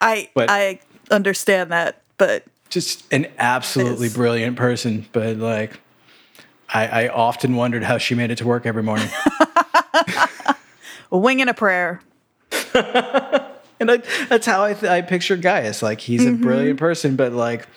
[0.00, 5.80] i But- I understand that, but just an absolutely brilliant person, but like.
[6.70, 9.08] I, I often wondered how she made it to work every morning.
[11.10, 12.00] a wing and a prayer.
[13.80, 15.82] And I, that's how I, th- I picture Gaius.
[15.84, 16.34] Like he's Mm-hmm.
[16.42, 17.68] a brilliant person, but like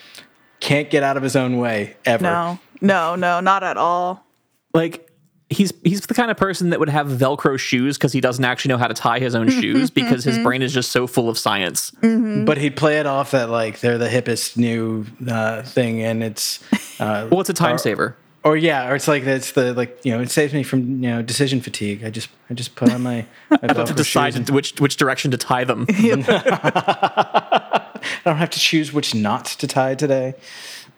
[0.60, 2.24] can't get out of his own way ever.
[2.24, 2.60] No.
[2.82, 4.26] No, no, not at all.
[4.74, 5.11] Like
[5.52, 8.70] he's he's the kind of person that would have Velcro shoes because he doesn't actually
[8.70, 11.38] know how to tie his own shoes because his brain is just so full of
[11.38, 11.92] science.
[12.02, 16.64] But he'd play it off that like they're the hippest new uh, thing, and it's
[17.00, 18.16] uh, Well, it's a time saver.
[18.44, 21.10] or yeah, or it's like it's the like you know it saves me from you
[21.12, 22.04] know decision fatigue.
[22.04, 24.40] I just I just put on my, my To Velcro decide shoes.
[24.40, 25.86] into which which direction to tie them.
[25.90, 27.84] I
[28.26, 30.34] don't have to choose which knot to tie today.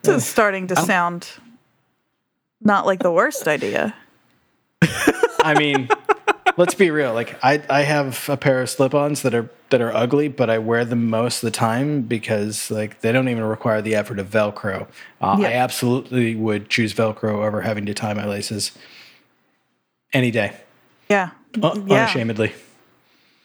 [0.03, 1.27] This is starting to sound
[2.61, 3.95] not like the worst idea.
[5.39, 5.89] I mean,
[6.57, 7.13] let's be real.
[7.13, 10.59] Like I, I have a pair of slip-ons that are that are ugly, but I
[10.59, 14.29] wear them most of the time because like they don't even require the effort of
[14.29, 14.87] Velcro.
[15.19, 15.47] Uh, Yeah.
[15.49, 18.71] I absolutely would choose Velcro over having to tie my laces
[20.13, 20.53] any day,
[21.09, 21.31] Yeah.
[21.61, 22.03] uh, Yeah.
[22.03, 22.53] unashamedly.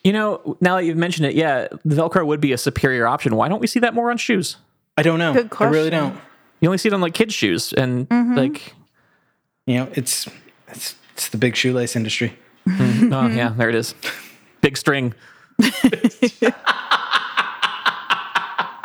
[0.05, 3.35] You know, now that you've mentioned it, yeah, Velcro would be a superior option.
[3.37, 4.57] Why don't we see that more on shoes?
[4.97, 5.33] I don't know.
[5.33, 6.15] Good I really don't.
[6.61, 8.75] You only see it on like kids' shoes, and like,
[9.67, 10.29] You know, it's
[10.69, 12.33] it's it's the big shoelace industry.
[12.69, 13.95] oh yeah, there it is,
[14.61, 15.15] big string.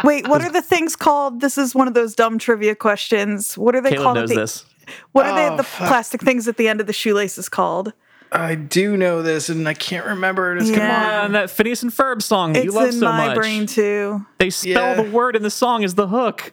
[0.04, 1.40] Wait, what are the things called?
[1.40, 3.58] This is one of those dumb trivia questions.
[3.58, 4.18] What are they Caleb called?
[4.18, 4.66] knows the, this.
[5.14, 5.88] What are they, Oh, the fuck.
[5.88, 7.94] plastic things at the end of the shoelaces called?
[8.30, 10.62] I do know this, and I can't remember it.
[10.62, 11.22] It's Yeah.
[11.24, 14.26] Uh, that Phineas and Ferb song that It's you love in my brain too.
[14.40, 15.04] They spell Yeah.
[15.04, 16.52] the word in the song as the hook.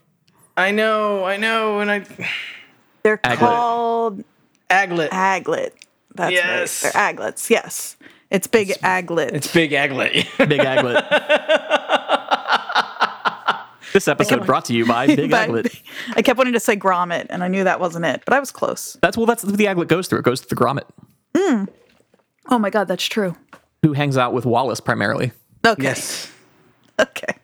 [0.57, 2.05] I know, I know, and I
[3.03, 3.37] They're Aglet.
[3.38, 4.25] called
[4.70, 5.09] aglet.
[5.11, 5.70] aglet.
[6.14, 6.85] That's Yes.
[6.85, 6.92] right.
[6.92, 7.50] They're aglets.
[7.50, 7.96] Yes.
[8.30, 9.33] It's big aglet.
[9.33, 10.12] It's big aglet.
[10.48, 11.04] Big Aglet.
[13.92, 15.80] this episode brought to you by Big But Aglet.
[16.14, 18.52] I kept wanting to say grommet, and I knew that wasn't it, but I was
[18.52, 18.96] close.
[19.02, 20.20] That's well, that's what the Aglet goes through.
[20.20, 20.85] It goes through the grommet,
[21.37, 21.64] hmm.
[22.48, 23.37] Oh my god, that's true.
[23.83, 25.33] who hangs out with Wallace primarily.
[25.66, 25.83] Okay.
[25.83, 26.30] yes.
[27.00, 27.35] Okay.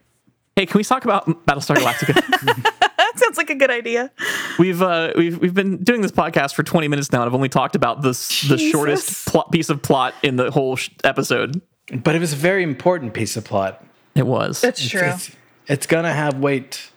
[0.55, 2.86] Hey, can we talk about Battlestar Galactica?
[3.27, 4.09] That sounds like a good idea.
[4.57, 7.49] we've uh, we've we've been doing this podcast for 20 minutes now, and I've only
[7.49, 11.61] talked about this the shortest plot, piece of plot in the whole sh- episode.
[11.91, 13.83] But it was a very important piece of plot.
[14.15, 14.61] It was.
[14.61, 15.01] That's true.
[15.01, 15.31] It's,
[15.67, 16.89] it's gonna have weight.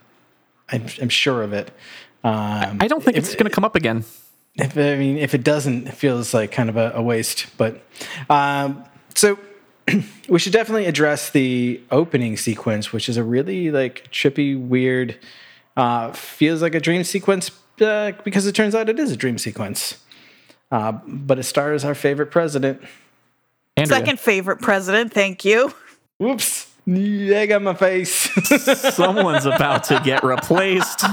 [0.69, 1.73] I'm, I'm sure of it.
[2.23, 4.05] Um, I don't think it's going to come up again.
[4.55, 7.47] if, I mean, if it doesn't, it feels like kind of a, a waste.
[7.57, 7.83] But
[8.29, 8.85] um,
[9.17, 9.37] so
[10.29, 15.19] we should definitely address the opening sequence, which is a really like trippy, weird,
[15.77, 19.39] uh, feels like a dream sequence uh, because it turns out it is a dream
[19.39, 19.99] sequence.
[20.71, 22.81] Uh, but it stars our favorite president.
[23.77, 25.13] Andrea, Second favorite president.
[25.13, 25.73] Thank you.
[26.19, 26.69] Whoops.
[26.89, 28.13] Egg on my face.
[28.95, 31.05] someone's about to get replaced.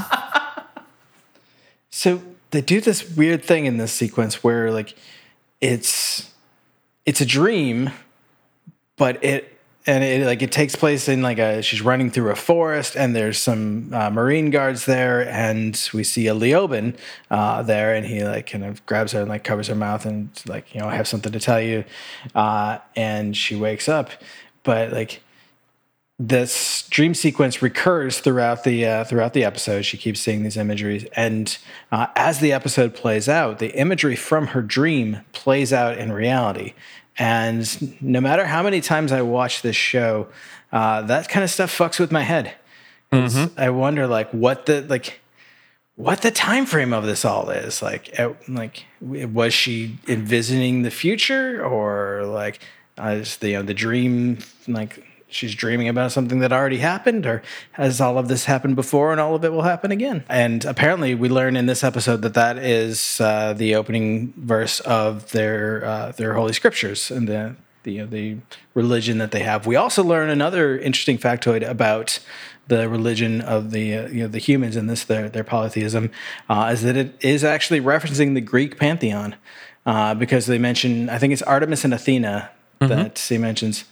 [1.89, 4.95] So they do this weird thing in this sequence where like
[5.61, 6.31] it's
[7.05, 7.91] it's a dream,
[8.97, 9.56] but it
[9.87, 13.15] and it like it takes place in like a she's running through a forest and
[13.15, 16.95] there's some uh, marine guards there and we see a leoben
[17.31, 20.29] uh, there and he like kind of grabs her and like covers her mouth and
[20.45, 21.83] like you know i have something to tell you
[22.35, 24.11] uh, and she wakes up
[24.63, 25.21] but like
[26.19, 29.83] this dream sequence recurs throughout the uh, throughout the episode.
[29.83, 31.55] She keeps seeing these imageries, and
[31.91, 36.73] uh, as the episode plays out, the imagery from her dream plays out in reality.
[37.17, 40.27] And no matter how many times I watch this show,
[40.71, 42.53] uh, that kind of stuff fucks with my head.
[43.57, 45.19] I wonder, like, what the like,
[45.95, 47.81] what the time frame of this all is.
[47.81, 52.59] Like, uh, like was she envisioning the future, or like,
[52.99, 57.25] uh, is the you know, the dream like she's dreaming about something that already happened,
[57.25, 57.41] or
[57.73, 60.23] has all of this happened before and all of it will happen again?
[60.29, 65.31] And apparently, we learn in this episode that that is uh, the opening verse of
[65.31, 68.37] their uh, their holy scriptures and the the, know, the
[68.73, 69.65] religion that they have.
[69.65, 72.19] We also learn another interesting factoid about
[72.67, 76.11] the religion of the uh, you know the humans in this their their polytheism
[76.49, 79.35] uh, is that it is actually referencing the Greek pantheon
[79.85, 83.85] uh, because they mention I think it's Artemis and Athena that he mentions.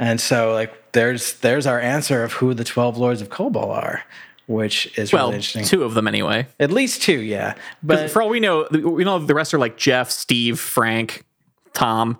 [0.00, 4.02] And so, like, there's there's our answer of who the twelve lords of Kobol are,
[4.46, 5.64] which is Well, really interesting.
[5.64, 6.46] two of them anyway.
[6.58, 7.54] At least two, yeah.
[7.82, 11.24] But But for all we know, we know the rest are like Jeff, Steve, Frank,
[11.74, 12.16] Tom.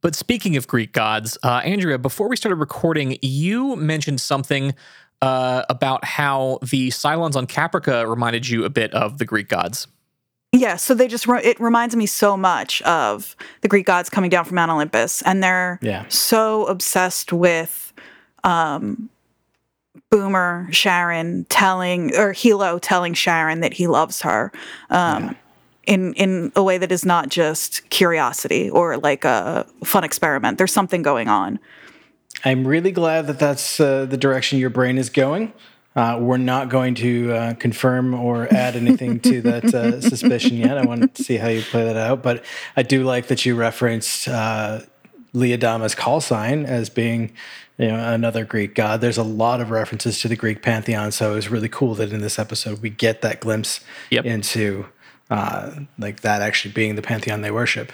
[0.00, 4.74] But speaking of Greek gods, uh, Andrea, before we started recording, you mentioned something
[5.20, 9.86] uh, about how the Cylons on Caprica reminded you a bit of the Greek gods.
[10.54, 14.28] Yeah, so they just re- it reminds me so much of the Greek gods coming
[14.28, 16.04] down from Mount Olympus, and they're Yeah.
[16.08, 17.94] so obsessed with
[18.44, 19.08] um,
[20.10, 24.52] Boomer Sharon telling or Helo telling Sharon that he loves her,
[24.90, 25.34] um,
[25.86, 30.58] in in a way that is not just curiosity or like a fun experiment.
[30.58, 31.58] There's something going on.
[32.44, 35.52] I'm really glad that that's uh, the direction your brain is going.
[35.94, 40.78] Uh, we're not going to uh, confirm or add anything to that uh, suspicion yet.
[40.78, 42.22] I want to see how you play that out.
[42.22, 42.44] But
[42.76, 44.80] I do like that you referenced uh,
[45.34, 47.32] Lee Adama's call sign as being
[47.78, 49.00] you know, another Greek god.
[49.00, 52.12] There's a lot of references to the Greek pantheon, so it was really cool that
[52.12, 54.24] in this episode we get that glimpse Yep.
[54.24, 54.86] into
[55.30, 57.90] uh, like that actually being the pantheon they worship.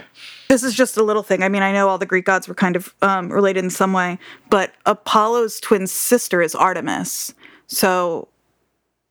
[0.49, 1.43] This is just a little thing.
[1.45, 3.93] I mean, I know all the Greek gods were kind of um, related in some
[3.93, 4.19] way,
[4.51, 7.35] but Apollo's twin sister is Artemis.
[7.69, 8.29] So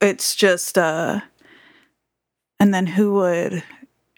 [0.02, 1.22] it's just, uh,
[2.60, 3.64] and then who would,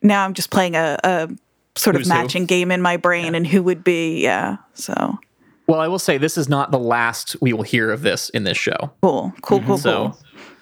[0.02, 1.30] now I'm just playing a, a
[1.76, 2.22] sort Who's of who?
[2.22, 4.58] matching game in my brain and who would be, yeah.
[4.74, 5.20] So
[5.68, 8.44] Well, I will say this is not the last we will hear of this in
[8.44, 8.92] this show.
[9.02, 10.18] cool, cool, cool, So, cool.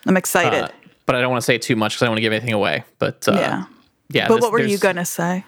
[0.05, 0.65] I'm excited.
[0.65, 0.69] Uh,
[1.05, 2.53] but I don't want to say too much because I don't want to give anything
[2.53, 2.83] away.
[2.99, 3.63] But uh, yeah.
[4.09, 4.27] yeah.
[4.27, 5.45] But this- what were you going to say?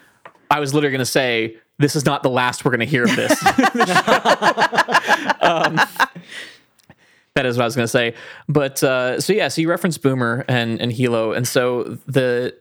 [0.52, 3.04] I was literally going to say this is not the last we're going to hear
[3.04, 3.32] of this.
[5.42, 5.80] um,
[7.40, 8.14] that is what I was going to say.
[8.50, 12.54] But uh, so yeah, so you referenced Boomer and and Helo, and so the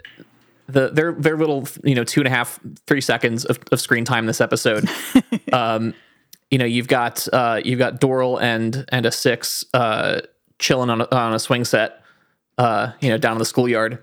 [0.68, 4.04] the their their little you know two and a half three seconds of, of screen
[4.04, 4.88] time this episode.
[5.52, 5.94] um,
[6.52, 10.20] you know you've got uh, you've got Doral and and a six uh,
[10.60, 12.02] chilling on a, on a swing set.
[12.56, 13.98] Uh, you know, down in the schoolyard.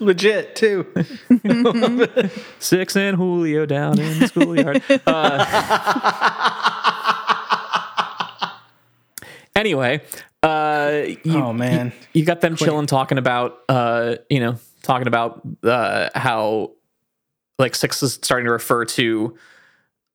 [0.00, 0.86] Legit too.
[2.58, 4.82] Six and Julio down in the schoolyard.
[5.06, 6.73] uh,
[9.56, 10.00] anyway,
[10.42, 11.92] uh, you, Oh man.
[12.12, 16.72] you got them chilling, talking about, uh, you know, talking about uh, how
[17.58, 19.36] like Six is starting to refer to,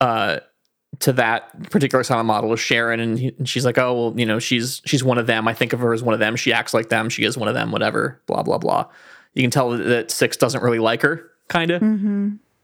[0.02, 0.39] uh,
[0.99, 4.25] to that particular Cylon model as Sharon, and, he, and she's like, oh well, you
[4.25, 5.47] know, she's she's one of them.
[5.47, 6.36] I think of her as one of them.
[6.36, 7.10] She acts like them.
[7.10, 7.71] She is one of them.
[7.71, 8.21] Whatever.
[8.25, 8.88] Blah blah blah.
[9.36, 11.82] You can tell that Six doesn't really like her, kind of.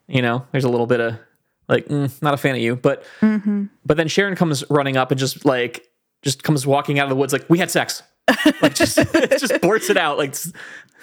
[0.07, 1.17] You know, there's a little bit of
[1.69, 3.03] like, mm, not a fan of you, but
[3.85, 5.87] but then Sharon comes running up and just like
[6.25, 8.03] just comes walking out of the woods like we had sex,
[8.61, 8.97] like just
[9.39, 10.35] just blurts it out like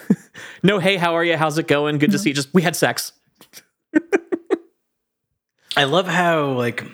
[0.63, 1.37] no hey how are you?
[1.37, 1.99] How's it going?
[1.99, 2.35] Good to see you.
[2.35, 3.13] Just we had sex.
[5.75, 6.85] I love how like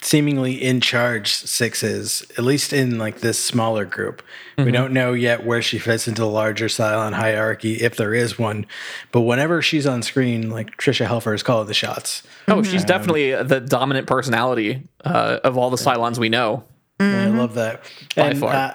[0.00, 4.22] seemingly in charge Six is, at least in like this smaller group.
[4.58, 8.38] We don't know yet where she fits into the larger Cylon hierarchy, if there is
[8.38, 8.66] one.
[9.10, 12.22] But whenever she's on screen, like Tricia Helfer is calling the shots.
[12.46, 16.64] oh she's definitely the dominant personality uh, of all the Cylons we know
[17.00, 17.84] I love that.
[18.14, 18.54] By and, far.
[18.54, 18.74] Uh,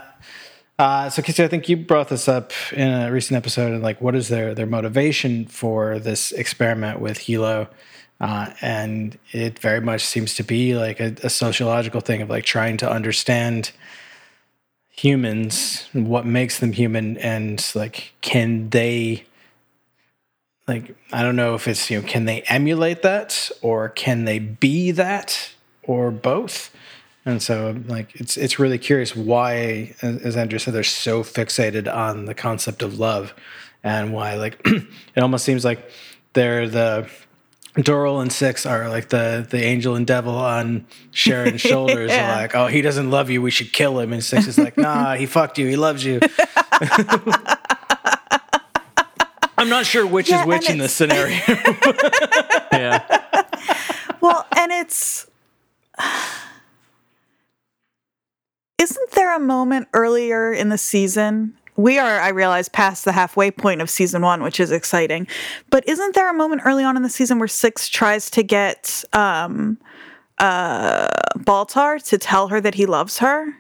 [0.80, 4.00] uh, so, Casey, I think you brought this up in a recent episode, and like,
[4.00, 7.68] what is their their motivation for this experiment with Helo?
[8.20, 12.46] Uh, and it very much seems to be like a, a sociological thing of like
[12.46, 13.72] trying to understand
[14.90, 19.26] humans, what makes them human, and like, can they
[20.68, 24.40] like I don't know if it's you know can they emulate that or can they
[24.40, 25.54] be that
[25.84, 26.72] or both?
[27.28, 31.94] And so, like, it's it's really curious why, as as Andrew said, they're so fixated
[31.94, 33.34] on the concept of love,
[33.84, 35.92] and why, like, it almost seems like
[36.32, 37.10] they're the
[37.76, 42.12] Doral and Six are like the the angel and devil on Sharon's shoulders.
[42.12, 42.38] Yeah.
[42.38, 43.42] Like, oh, he doesn't love you.
[43.42, 44.14] We should kill him.
[44.14, 45.68] And Six is like, nah, he fucked you.
[45.68, 46.22] He loves you.
[49.60, 51.38] I'm not sure which Yeah, is which in this scenario.
[52.72, 53.04] Yeah.
[54.22, 55.28] Well, and it's.
[58.80, 61.58] Isn't there a moment earlier in the season?
[61.76, 65.28] We are, I realize, past the halfway point of season one, which is exciting.
[65.70, 69.04] But isn't there a moment early on in the season where Six tries to get
[69.14, 69.78] um,
[70.40, 73.56] uh, Baltar to tell her that he loves her?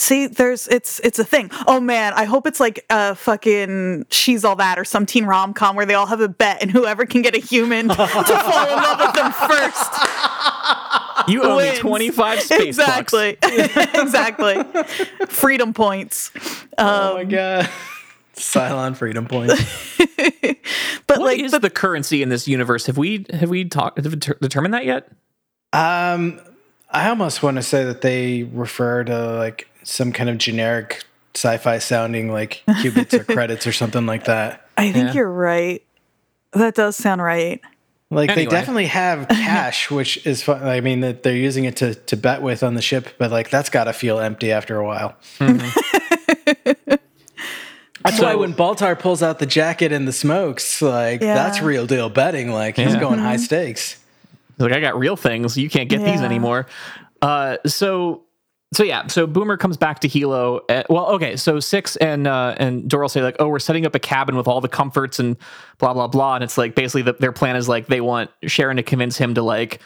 [0.00, 1.50] See, there's it's it's a thing.
[1.66, 5.52] Oh man, I hope it's like a fucking she's all that or some teen rom
[5.52, 8.06] com where they all have a bet and whoever can get a human to fall
[8.06, 9.92] in love with them first.
[11.28, 13.36] You owe me 25 space exactly.
[13.42, 14.56] exactly.
[15.28, 16.30] Freedom points.
[16.78, 17.68] oh my god.
[18.34, 19.60] Cylon freedom points.
[21.06, 22.84] But What like is but the currency in this universe?
[22.86, 25.08] Have we have we talked have we determined that yet?
[25.72, 26.38] Um,
[26.90, 31.78] I almost want to say that they refer to like some kind of generic sci-fi
[31.78, 34.68] sounding like qubits or credits or something like that.
[34.76, 35.12] I think Yeah.
[35.14, 35.82] you're right.
[36.52, 37.60] That does sound right.
[38.10, 38.46] Like Anyway.
[38.46, 40.62] they definitely have cash, which is fun.
[40.66, 43.50] I mean, that they're using it to to bet with on the ship, but like
[43.50, 45.14] that's got to feel empty after a while.
[48.04, 51.34] that's why when Baltar pulls out the jacket and the smokes, like Yeah.
[51.34, 52.50] that's real deal betting.
[52.50, 53.00] Like he's Yeah.
[53.00, 53.98] going high stakes.
[54.58, 55.56] Like I got real things.
[55.58, 56.66] You can't get these anymore.
[57.20, 58.22] Uh, so
[58.72, 59.06] so yeah.
[59.06, 60.60] So Boomer comes back to Helo.
[60.68, 61.36] uh well, okay.
[61.36, 64.46] So Six and uh, and Doral say like, oh, we're setting up a cabin with
[64.46, 65.36] all the comforts and
[65.78, 66.34] blah blah blah.
[66.34, 69.34] And it's like basically the, their plan is like they want Sharon to convince him
[69.34, 69.80] to like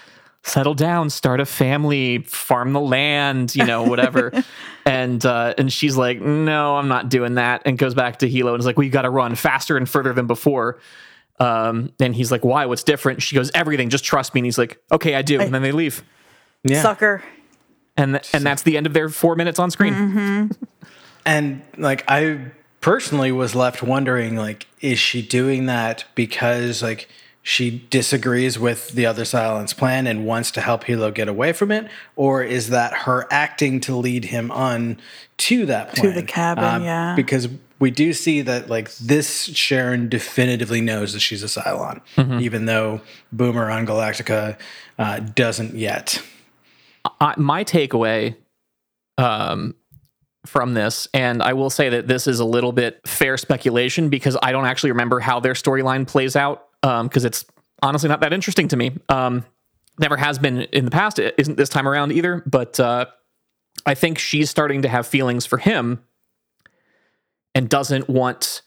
[0.44, 4.32] settle down, start a family, farm the land, you know, whatever.
[4.86, 7.62] and uh, and she's like, no, I'm not doing that.
[7.64, 9.88] And goes back to Helo and is like, well, you got to run faster and
[9.88, 10.80] further than before.
[11.38, 12.66] Um, and he's like, why?
[12.66, 13.22] What's different?
[13.22, 13.90] She goes, everything.
[13.90, 14.40] Just trust me.
[14.40, 15.40] And he's like, okay, I do.
[15.40, 16.02] And then they leave.
[16.64, 16.82] Yeah.
[16.82, 17.22] Sucker.
[17.96, 19.94] And th- and that's the end of their four minutes on screen.
[19.94, 20.64] Mm-hmm.
[21.24, 27.08] And like I personally was left wondering like is she doing that because like
[27.42, 31.72] she disagrees with the other Cylons plan and wants to help Helo get away from
[31.72, 31.90] it?
[32.14, 34.98] Or is that her acting to lead him on
[35.38, 37.14] to that plan To the cabin, um, yeah.
[37.16, 37.48] because
[37.80, 42.38] we do see that like this Sharon definitively knows that she's a Cylon mm-hmm.
[42.38, 43.00] even though
[43.32, 44.56] Boomer on Galactica
[44.98, 46.22] uh, doesn't yet
[47.20, 48.36] I, my takeaway
[49.18, 49.74] um,
[50.46, 54.36] from this, and I will say that this is a little bit fair speculation because
[54.42, 57.44] I don't actually remember how their storyline plays out because it's
[57.82, 58.92] honestly not that interesting to me.
[59.08, 59.44] Um,
[59.98, 61.18] never has been in the past.
[61.18, 62.42] It isn't this time around either.
[62.46, 63.06] But uh,
[63.86, 66.02] I think she's starting to have feelings for him
[67.54, 68.62] and doesn't want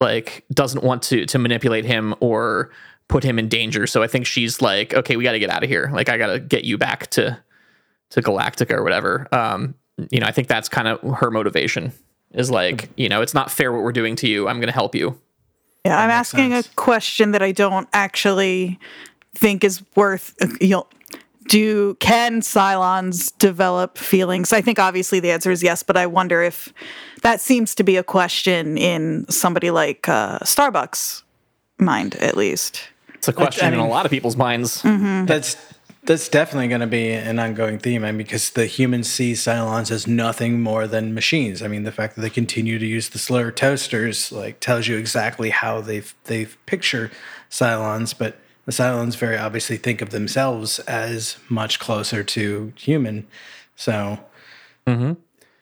[0.00, 2.70] like doesn't want to to manipulate him or
[3.08, 3.86] put him in danger.
[3.86, 5.90] So I think she's like, okay, we got to get out of here.
[5.92, 7.38] Like I got to get you back to
[8.10, 9.26] to Galactica or whatever.
[9.32, 9.74] Um,
[10.10, 11.92] you know, I think that's kind of her motivation
[12.32, 14.46] is like, you know, it's not fair what we're doing to you.
[14.48, 15.18] I'm going to help you.
[15.84, 16.66] Yeah, I'm asking sense.
[16.66, 18.78] a question that I don't actually
[19.34, 20.34] think is worth.
[20.60, 20.88] You'll
[21.48, 24.52] do can Cylons develop feelings?
[24.52, 26.72] I think obviously the answer is yes, but I wonder if
[27.22, 31.22] that seems to be a question in somebody like uh, Starbucks
[31.78, 32.88] mind, at least.
[33.16, 34.82] It's a question in a lot of people's minds.
[34.82, 35.56] That's
[36.06, 39.90] that's definitely going to be an ongoing theme, I mean, because the humans see Cylons
[39.90, 41.62] as nothing more than machines.
[41.62, 44.96] I mean, the fact that they continue to use the slur toasters like tells you
[44.96, 47.10] exactly how they they picture
[47.50, 53.26] Cylons, but the Cylons very obviously think of themselves as much closer to human.
[53.74, 54.18] So,
[54.86, 55.14] mm-hmm.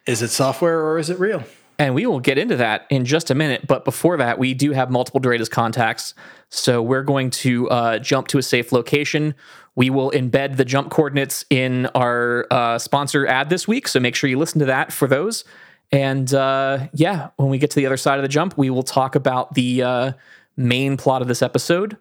[0.05, 1.43] is it software or is it real?
[1.77, 3.67] And we will get into that in just a minute.
[3.67, 6.13] But before that, we do have multiple DRADIS contacts.
[6.49, 9.35] So we're going to uh, jump to a safe location.
[9.75, 13.89] We will embed the jump coordinates in our uh, sponsor ad this week.
[13.89, 15.43] So make sure you listen to that for those.
[15.91, 18.83] And uh, yeah, when we get to the other side of the jump, we will
[18.83, 20.11] talk about the uh,
[20.55, 21.97] main plot of this episode,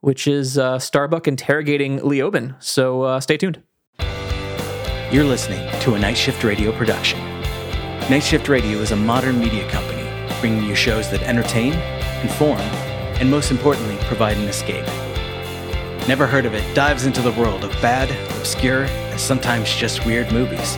[0.00, 2.54] which is uh, Starbuck interrogating Leoben.
[2.62, 3.62] So uh, stay tuned.
[5.10, 7.35] You're listening to a Night Shift Radio production.
[8.08, 10.08] Night Shift Radio is a modern media company
[10.40, 11.72] bringing you shows that entertain,
[12.22, 12.60] inform,
[13.18, 14.86] and most importantly, provide an escape.
[16.06, 20.30] Never heard of it dives into the world of bad, obscure, and sometimes just weird
[20.30, 20.76] movies.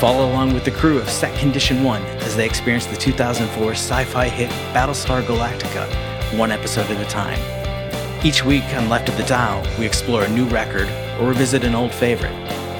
[0.00, 4.04] Follow along with the crew of Set Condition 1 as they experience the 2004 sci
[4.06, 5.86] fi hit Battlestar Galactica,
[6.36, 7.38] one episode at a time.
[8.26, 10.88] Each week on Left of the Dial, we explore a new record,
[11.20, 12.34] or revisit an old favorite.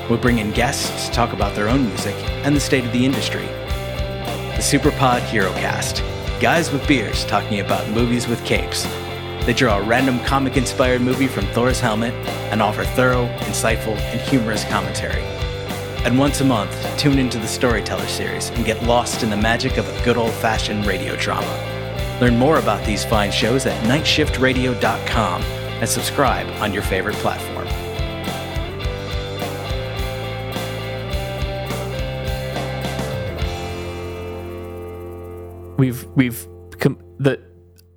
[0.09, 3.05] We'll bring in guests to talk about their own music and the state of the
[3.05, 3.47] industry.
[3.47, 6.03] The Superpod Hero Cast
[6.41, 8.85] guys with beers talking about movies with capes.
[9.47, 12.13] They draw a random comic inspired movie from Thor's helmet
[12.53, 15.23] and offer thorough, insightful, and humorous commentary.
[16.05, 19.77] And once a month, tune into the Storyteller series and get lost in the magic
[19.79, 22.19] of a good old fashioned radio drama.
[22.21, 27.67] Learn more about these fine shows at nightshiftradio.com and subscribe on your favorite platform.
[35.77, 36.47] We've we've
[36.79, 37.41] com- the.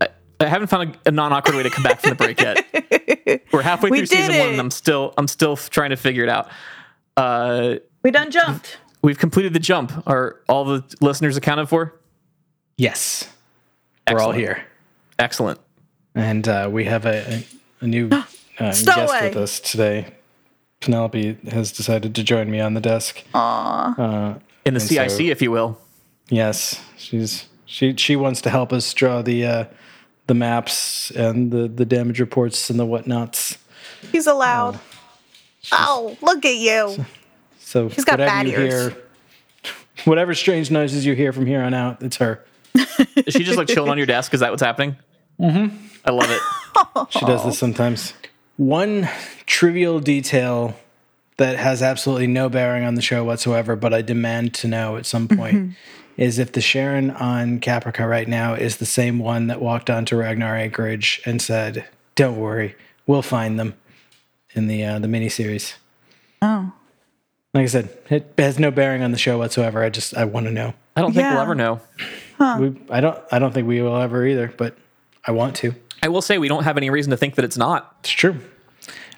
[0.01, 0.07] I,
[0.39, 3.45] I haven't found a, a non-awkward way to come back from the break yet.
[3.51, 4.59] We're halfway We through season did one, and.
[4.59, 6.49] I'm still I'm still trying to figure it out.
[7.17, 8.77] Uh, We done jumped.
[9.01, 9.91] we've completed the jump.
[10.07, 11.93] Are all the listeners accounted for?
[12.77, 13.27] Yes,
[14.09, 14.63] we're all here.
[15.17, 15.59] Excellent.
[16.15, 17.45] And uh, we have a, a,
[17.81, 18.23] a new uh,
[18.57, 20.15] guest with us today.
[20.79, 23.21] Penelope has decided to join me on the desk.
[24.65, 25.77] In the CIC, so- if you will.
[26.29, 29.65] Yes, she's she she wants to help us draw the uh,
[30.25, 33.59] the maps and the the damage reports and the whatnots.
[34.11, 34.79] He's allowed.
[35.71, 37.05] Oh, look at you.
[37.59, 38.93] So She's got whatever bad you ears.
[38.93, 38.97] hear,
[40.05, 42.43] whatever strange noises you hear from here on out, it's her.
[42.73, 44.33] Is she just like chilling on your desk?
[44.33, 44.95] Is that what's happening?
[45.39, 45.75] Mm-hmm.
[46.05, 46.41] I love it.
[47.09, 48.13] She does this sometimes.
[48.55, 49.09] One
[49.45, 50.75] trivial detail
[51.37, 55.05] that has absolutely no bearing on the show whatsoever, but I demand to know at
[55.05, 55.73] some point
[56.19, 60.17] is if the Sharon on Caprica right now is the same one that walked onto
[60.17, 62.75] Ragnar Anchorage and said, "Don't worry,
[63.07, 63.73] we'll find them."
[64.53, 65.75] In the uh, the miniseries.
[66.41, 66.73] Oh.
[67.53, 69.83] Like I said, it has no bearing on the show whatsoever.
[69.83, 70.73] I just I want to know.
[70.95, 71.79] I don't think we'll ever know.
[72.39, 74.75] We, I don't I don't think we will ever either, but
[75.25, 75.73] I want to.
[76.03, 77.95] I will say we don't have any reason to think that it's not.
[78.01, 78.37] It's true.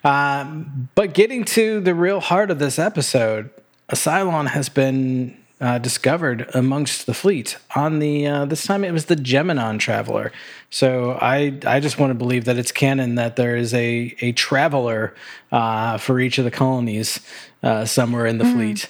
[0.04, 3.50] Um, but getting to the real heart of this episode,
[3.90, 7.58] a Cylon has been uh, discovered amongst the fleet.
[7.76, 10.32] On the uh, this time, it was the Gemenon Traveler.
[10.72, 14.32] So I I just want to believe that it's canon that there is a a
[14.32, 15.14] traveler
[15.52, 17.20] uh, for each of the colonies
[17.62, 18.90] uh, somewhere in the fleet.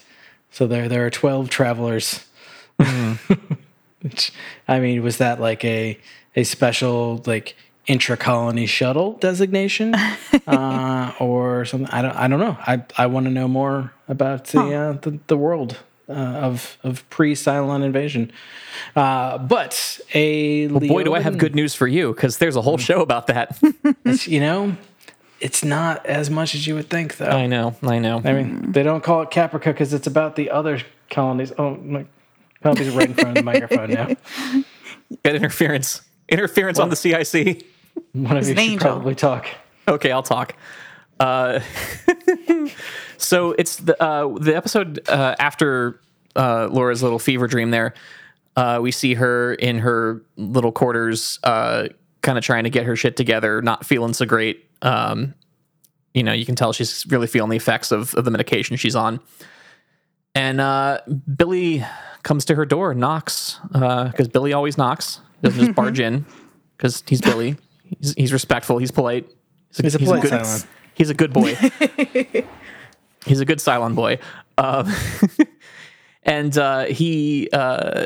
[0.49, 2.25] So there there are twelve travelers.
[4.01, 4.31] Which
[4.67, 5.99] I mean, was that like a
[6.35, 7.55] a special like
[7.85, 9.93] intra colony shuttle designation,
[10.47, 11.89] uh, or something?
[11.91, 12.57] I don't I don't know.
[12.61, 15.77] I I want to know more about the uh, the, the world.
[16.11, 18.31] Uh, of of pre Cylon invasion,
[18.95, 22.77] uh, but a Boy, do I have good news for you because there's a whole
[22.77, 23.57] show about that.
[24.05, 24.75] It's, you know,
[25.39, 27.29] it's not as much as you would think, though.
[27.29, 28.21] I know, I know.
[28.23, 31.53] I mean, they don't call it Caprica because it's about the other colonies.
[31.57, 32.05] Oh, my
[32.61, 34.07] Penelope's right in front of the microphone now.
[35.23, 36.01] Get interference.
[36.29, 37.65] Interference on the CIC.
[38.13, 38.89] One of you an should angel.
[38.91, 39.47] probably talk.
[39.87, 40.55] Okay, I'll talk.
[41.19, 41.59] Uh,
[43.23, 45.99] so it's the uh, the episode uh, after
[46.35, 47.71] uh, Laura's little fever dream.
[47.71, 47.93] There,
[48.55, 51.87] uh, we see her in her little quarters, uh,
[52.21, 54.65] kind of trying to get her shit together, not feeling so great.
[54.81, 55.33] Um,
[56.13, 58.95] you know, you can tell she's really feeling the effects of, of the medication she's
[58.95, 59.19] on.
[60.35, 61.01] And uh,
[61.35, 61.85] Billy
[62.23, 65.21] comes to her door, knocks because Billy always knocks.
[65.41, 66.25] Doesn't just barge in
[66.77, 67.55] because he's Billy.
[67.83, 68.77] He's, he's respectful.
[68.77, 69.29] He's polite.
[69.75, 70.67] He's a polite good, Cylon.
[70.93, 71.55] He's a good boy.
[73.25, 74.19] he's a good Cylon boy.
[74.57, 74.91] Um,
[76.23, 78.05] and uh, he uh,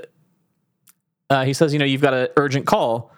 [1.29, 3.11] uh, he says, you know, you've got an urgent call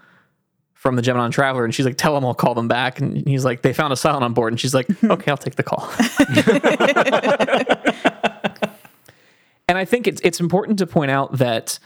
[0.74, 3.00] from the Gemini Traveler, and she's like, tell him I'll call them back.
[3.00, 5.56] And he's like, they found a Cylon on board, and she's like, okay, I'll take
[5.56, 5.90] the call.
[9.68, 11.80] and I think it's it's important to point out that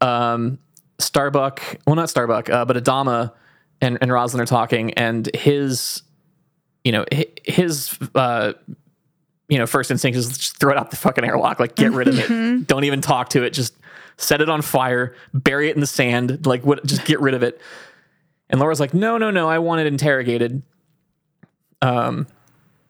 [0.00, 0.58] um,
[0.98, 3.32] Starbuck, well, not Starbuck, uh, but Adama
[3.80, 6.02] and, and Roslin are talking, and his,
[6.84, 7.04] you know,
[7.44, 8.52] his, uh,
[9.52, 12.08] you know, first instinct is just throw it out the fucking airlock, like get rid
[12.08, 13.74] of it, don't even talk to it, just
[14.16, 17.42] set it on fire, bury it in the sand, like what, just get rid of
[17.42, 17.60] it.
[18.48, 20.62] And Laura's like, no, no, no, I want it interrogated.
[21.82, 22.26] Um,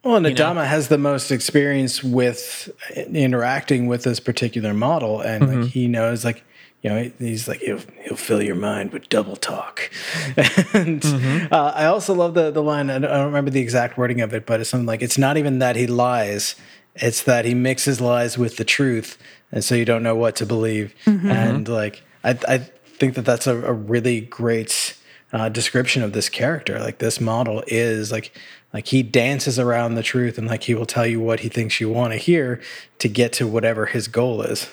[0.05, 0.31] Well, and know?
[0.33, 5.61] Adama has the most experience with interacting with this particular model, and Mm-hmm.
[5.63, 6.45] like he knows, like
[6.83, 9.91] you know, he's like he'll he'll fill your mind with double talk.
[10.75, 11.53] and Mm-hmm.
[11.55, 12.91] uh, I also love the the line.
[12.91, 15.59] I don't remember the exact wording of it, but it's something like, "It's not even
[15.61, 16.57] that he lies;
[16.97, 19.17] it's that he mixes lies with the truth,
[19.53, 22.59] and so you don't know what to believe." And like, I I
[22.99, 24.97] think that that's a, a really great
[25.33, 26.79] uh, description of this character.
[26.81, 28.37] Like this model is like
[28.73, 31.81] like he dances around the truth and like he will tell you what he thinks
[31.81, 32.61] you want to hear
[32.99, 34.69] to get to whatever his goal is.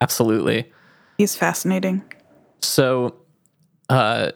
[0.00, 0.70] absolutely.
[1.18, 2.02] He's fascinating.
[2.62, 3.16] So,
[3.88, 4.32] uh,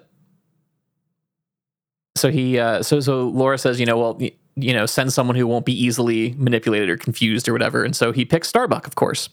[2.16, 4.20] so he, uh, so so Laura says, you know, well,
[4.56, 7.84] you know, send someone who won't be easily manipulated or confused or whatever.
[7.84, 9.28] And so he picks Starbuck, of course.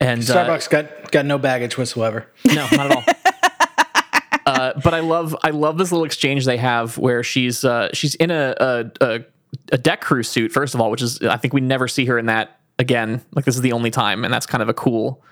[0.00, 2.26] And uh, Starbucks got got no baggage whatsoever.
[2.44, 3.04] no, not at all.
[4.46, 8.14] uh, but I love I love this little exchange they have where she's uh, she's
[8.16, 9.24] in a, a a
[9.72, 12.18] a deck crew suit first of all, which is I think we never see her
[12.18, 13.22] in that again.
[13.34, 15.22] Like this is the only time, and that's kind of a cool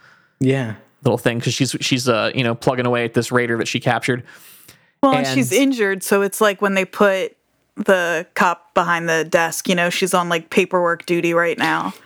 [0.40, 0.74] Yeah.
[1.02, 3.80] little thing because she's she's uh you know plugging away at this raider that she
[3.80, 4.22] captured.
[5.02, 7.36] Well, and And- she's injured, so it's like when they put
[7.76, 11.92] the cop behind the desk, you know, she's on like paperwork duty right now.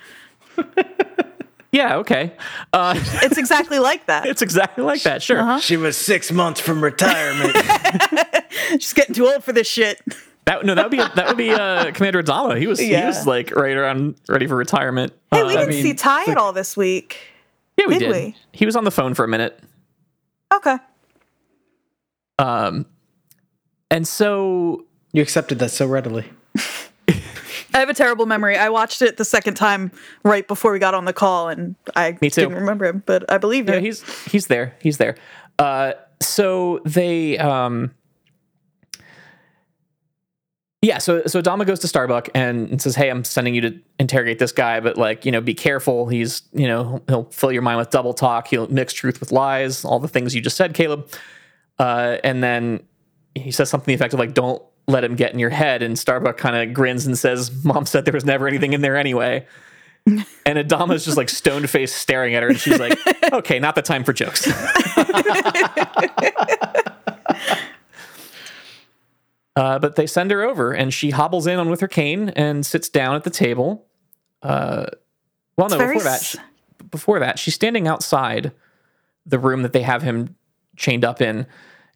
[1.70, 2.32] Yeah, okay,
[2.72, 4.24] uh, It's exactly like that.
[4.24, 5.22] it's exactly like that.
[5.22, 7.54] Sure, She was six months from retirement.
[8.70, 10.00] She's getting too old for this shit.
[10.46, 12.58] that no, that would be that would be uh, Commander Adama.
[12.58, 15.12] He was he was like right around ready for retirement.
[15.30, 17.18] Hey, Uh, we didn't mean, see Tigh at all this week.
[17.78, 18.24] Yeah, we did did.
[18.24, 18.36] we?
[18.52, 19.58] He was on the phone for a minute.
[20.54, 20.76] Okay.
[22.38, 22.86] Um,
[23.90, 26.24] and so you accepted that so readily.
[27.74, 28.56] I have a terrible memory.
[28.56, 29.92] I watched it the second time
[30.24, 32.42] right before we got on the call, and I Me too.
[32.42, 33.74] didn't remember him, but I believe you.
[33.74, 34.74] Yeah, he's he's there.
[34.80, 35.16] He's there.
[35.58, 37.94] Uh, so they um,
[40.80, 40.98] yeah.
[40.98, 44.38] So so Dama goes to Starbuck and, and says, "Hey, I'm sending you to interrogate
[44.38, 46.08] this guy, but like you know, be careful.
[46.08, 48.48] He's you know he'll fill your mind with double talk.
[48.48, 49.84] He'll mix truth with lies.
[49.84, 51.10] All the things you just said, Caleb."
[51.78, 52.82] Uh, and then
[53.34, 56.56] he says something effective like, "Don't." Let him get in your head, and Starbuck kind
[56.56, 59.46] of grins and says, "Mom said there was never anything in there anyway."
[60.46, 62.98] And Adama's just like stone faced staring at her, and she's like,
[63.30, 64.50] "Okay, not the time for jokes."
[69.58, 72.64] uh, but they send her over, and she hobbles in on with her cane and
[72.64, 73.86] sits down at the table.
[74.42, 74.86] Uh,
[75.56, 76.38] well, no, before that, she-
[76.90, 78.52] before that, she's standing outside
[79.26, 80.36] the room that they have him
[80.76, 81.46] chained up in,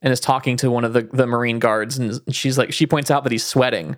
[0.02, 3.10] and is talking to one of the the marine guards, and she's like, she points
[3.10, 3.96] out that he's sweating.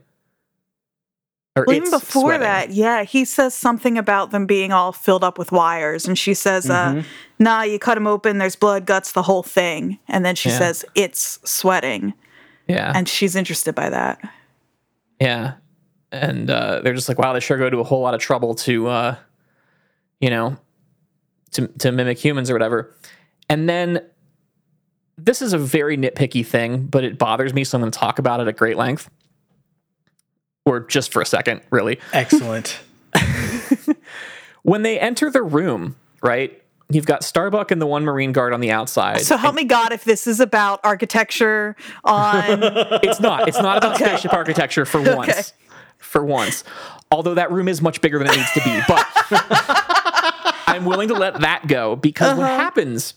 [1.57, 2.41] Or Well, even before sweating.
[2.41, 6.35] that, yeah, he says something about them being all filled up with wires, and she
[6.35, 6.99] says, Mm-hmm.
[6.99, 7.03] uh,
[7.39, 8.39] "Nah, you cut him open.
[8.39, 10.59] There's blood, guts, the whole thing." And then she Yeah.
[10.59, 12.13] says, "It's sweating,"
[12.69, 14.21] yeah, and she's interested by that.
[15.21, 15.55] Yeah.
[16.13, 18.55] And uh, they're just like, wow, they sure go to a whole lot of trouble
[18.57, 19.17] to, uh,
[20.21, 20.57] you know,
[21.53, 22.95] to, to mimic humans or whatever.
[23.49, 24.01] And then
[25.19, 27.65] this is a very nitpicky thing, but it bothers me.
[27.65, 29.11] So I'm going to talk about it at great length.
[30.65, 31.99] Or just for a second, really.
[32.13, 32.81] Excellent.
[34.65, 36.61] When they enter the room, right?
[36.91, 39.23] You've got Starbuck and the one Marine guard on the outside.
[39.23, 42.61] So help me God if this is about architecture on.
[43.03, 43.49] it's not.
[43.49, 45.55] It's not about spaceship architecture for once.
[45.99, 46.63] For once.
[47.11, 48.81] Although that room is much bigger than it needs to be.
[48.87, 49.07] But
[50.67, 53.15] I'm willing to let that go because what happens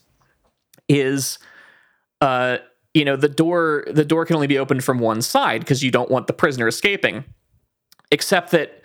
[0.87, 1.37] is
[2.21, 2.57] uh
[2.93, 5.91] you know the door the door can only be opened from one side because you
[5.91, 7.25] don't want the prisoner escaping.
[8.11, 8.76] Except that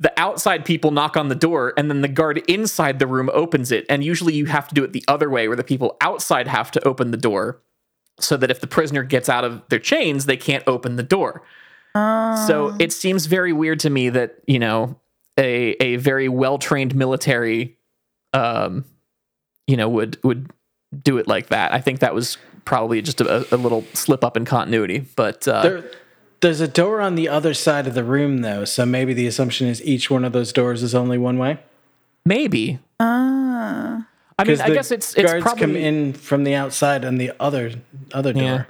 [0.00, 3.72] the outside people knock on the door and then the guard inside the room opens
[3.72, 3.84] it.
[3.88, 6.70] And usually you have to do it the other way where the people outside have
[6.72, 7.60] to open the door
[8.20, 11.42] so that if the prisoner gets out of their chains they can't open the door.
[12.46, 15.00] So it seems very weird to me that you know
[15.36, 17.76] a a very well trained military
[18.34, 18.84] um
[19.66, 20.50] you know would would
[21.02, 21.72] do it like that.
[21.72, 25.62] I think that was probably just a, a little slip up in continuity but uh
[25.62, 25.84] There,
[26.40, 29.66] there's a door on the other side of the room, though, so maybe the assumption
[29.66, 31.58] is each one of those doors is only one way.
[32.24, 34.06] maybe Ah.
[34.38, 37.16] i mean Because i guess it's it's guards probably come in from the outside on
[37.18, 37.72] the other
[38.12, 38.42] other door.
[38.42, 38.64] Yeah.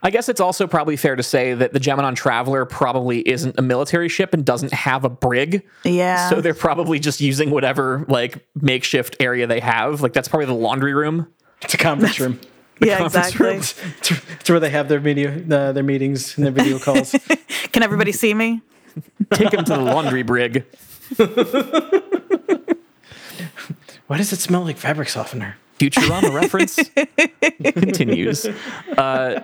[0.00, 3.62] I guess it's also probably fair to say that the Gemini Traveler probably isn't a
[3.62, 5.64] military ship and doesn't have a brig.
[5.84, 6.28] Yeah.
[6.30, 10.00] So they're probably just using whatever like makeshift area they have.
[10.00, 11.26] Like that's probably the laundry room.
[11.62, 12.38] It's a conference room.
[12.80, 13.46] Yeah, conference exactly.
[13.46, 13.58] room.
[13.58, 13.74] It's,
[14.40, 17.14] it's where they have their video, uh, their meetings and their video calls.
[17.72, 18.62] Can everybody see me?
[19.32, 20.64] Take them to the laundry brig.
[24.06, 25.56] Why does it smell like fabric softener?
[25.78, 26.78] Futurama reference
[27.62, 28.46] continues.
[28.96, 29.40] Uh,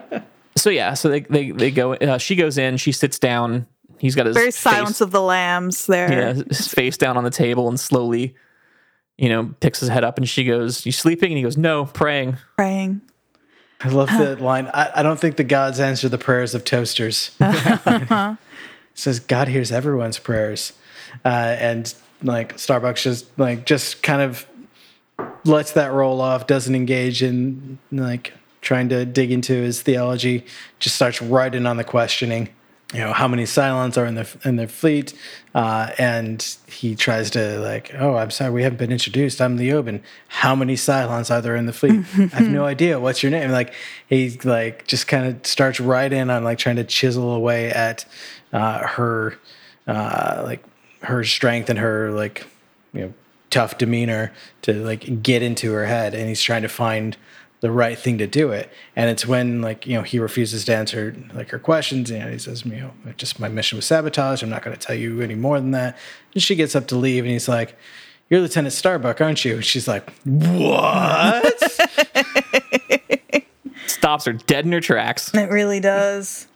[0.55, 1.93] so yeah, so they they they go.
[1.93, 2.77] Uh, she goes in.
[2.77, 3.67] She sits down.
[3.99, 6.11] He's got his Very face, Silence of the Lambs there.
[6.11, 8.35] yeah, his face down on the table and slowly,
[9.17, 10.17] you know, picks his head up.
[10.17, 13.01] And she goes, "You sleeping?" And he goes, "No, praying." Praying.
[13.81, 14.67] I love that line.
[14.73, 17.31] I, I don't think the gods answer the prayers of toasters.
[17.39, 18.37] it
[18.93, 20.73] says God hears everyone's prayers,
[21.23, 24.47] uh, and like Starbucks just like just kind of
[25.43, 26.47] lets that roll off.
[26.47, 30.45] Doesn't engage in like trying to dig into his theology.
[30.79, 32.49] Just starts right in on the questioning.
[32.93, 35.13] You know how many Cylons are in the in their fleet,
[35.55, 39.41] uh, and he tries to like, oh, I'm sorry, we haven't been introduced.
[39.41, 40.01] I'm Leoben.
[40.27, 42.05] How many Cylons are there in the fleet?
[42.33, 42.99] I have no idea.
[42.99, 43.49] What's your name?
[43.51, 43.73] Like
[44.07, 48.05] he like just kind of starts right in on like trying to chisel away at
[48.53, 49.39] uh, her
[49.87, 50.63] uh, like
[51.01, 52.45] her strength and her like
[52.93, 53.13] you know
[53.49, 54.31] tough demeanor
[54.61, 57.17] to like get into her head, and he's trying to find
[57.61, 58.69] the right thing to do it.
[58.95, 62.37] And it's when like, you know, he refuses to answer like her questions and he
[62.37, 64.43] says, you know, just my mission was sabotage.
[64.43, 65.97] I'm not going to tell you any more than that.
[66.33, 67.75] And she gets up to leave and he's like,
[68.29, 69.55] you're Lieutenant Starbuck, aren't you?
[69.55, 71.61] And she's like, what?
[73.87, 75.33] Stops her dead in her tracks.
[75.33, 76.47] It really does.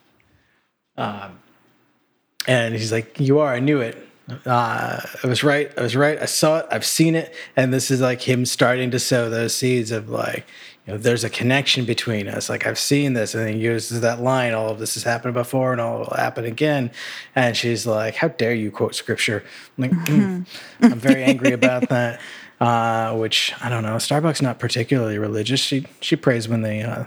[2.47, 3.53] And he's like, "You are.
[3.53, 3.97] I knew it.
[4.45, 5.71] Uh, I was right.
[5.77, 6.21] I was right.
[6.21, 6.67] I saw it.
[6.71, 10.45] I've seen it." And this is like him starting to sow those seeds of like,
[10.91, 12.49] you there's a connection between us.
[12.49, 14.53] Like I've seen this, and then he uses that line.
[14.53, 16.91] All of this has happened before, and all will happen again.
[17.35, 19.43] And she's like, "How dare you quote scripture?"
[19.77, 20.45] I'm like, "Mm,
[20.81, 22.19] I'm very angry about that.
[22.59, 23.95] Uh, which I don't know.
[23.95, 25.59] Starbucks not particularly religious.
[25.59, 26.81] She she prays when they.
[26.81, 27.05] Uh,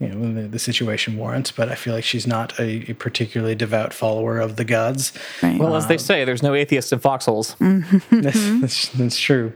[0.00, 2.94] you know, when the, the situation warrants, but I feel like she's not a, a
[2.94, 5.12] particularly devout follower of the gods.
[5.40, 5.56] Right.
[5.56, 7.54] Well, as they say, there's no atheists in foxholes.
[7.60, 8.00] that's,
[8.60, 9.52] that's, that's true.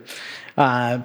[0.57, 1.01] Uh,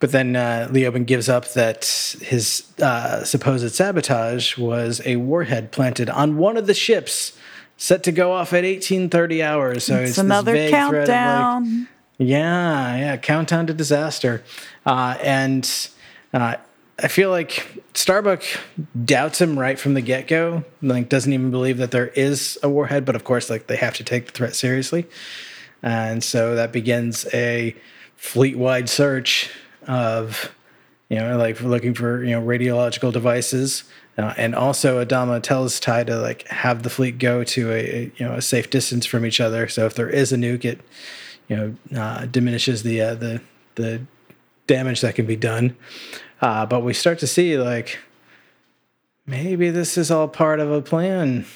[0.00, 1.84] but then uh, Leoben gives up that
[2.20, 7.36] his uh, supposed sabotage was a warhead planted on one of the ships
[7.76, 9.84] set to go off at 1830 hours.
[9.84, 11.88] So it's, it's this another threat like, countdown.
[12.18, 14.44] yeah, yeah, countdown to disaster.
[14.86, 15.88] Uh, and
[16.32, 16.56] uh,
[17.00, 18.42] I feel like Starbuck
[19.04, 20.64] doubts him right from the get go.
[20.80, 23.04] Like, doesn't even believe that there is a warhead.
[23.04, 25.06] But of course, like they have to take the threat seriously,
[25.82, 27.76] and so that begins a
[28.16, 29.48] fleet-wide search
[29.88, 30.54] of,
[31.08, 33.84] you know, like looking for you know radiological devices.
[34.16, 38.12] Uh, and also, Adama tells Tigh to like have the fleet go to a, a
[38.16, 39.68] you know a safe distance from each other.
[39.68, 40.80] So if there is a nuke, it
[41.48, 43.40] you know uh, diminishes the uh, the
[43.76, 44.02] the
[44.66, 45.76] damage that can be done.
[46.40, 47.98] Uh, but we start to see like
[49.26, 51.46] maybe this is all part of a plan.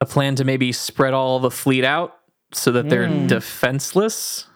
[0.00, 2.18] A plan to maybe spread all the fleet out
[2.52, 4.46] so that they're defenseless.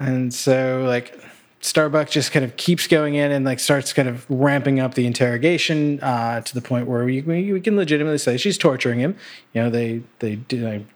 [0.00, 1.14] And so like
[1.60, 5.06] Starbuck just kind of keeps going in and like starts kind of ramping up the
[5.06, 9.14] interrogation uh, to the point where we, we, can legitimately say she's torturing him.
[9.52, 10.40] You know, they they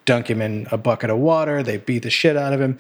[0.07, 2.79] dunk him in a bucket of water, they beat the shit out of him,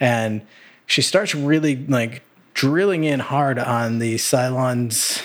[0.00, 0.40] and
[0.86, 2.22] she starts really like
[2.54, 5.22] drilling in hard on the Cylon's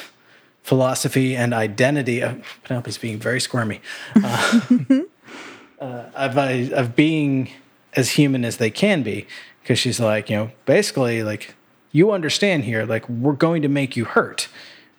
[0.64, 2.22] philosophy and identity.
[2.22, 2.36] Uh,
[2.66, 3.80] Penelope's being very squirmy.
[4.22, 4.62] Uh,
[5.80, 7.52] uh, of, uh, of being
[7.94, 9.28] as human as they can be
[9.72, 11.56] because she's like you know basically like
[11.94, 14.50] you understand here like we're going to make you hurt.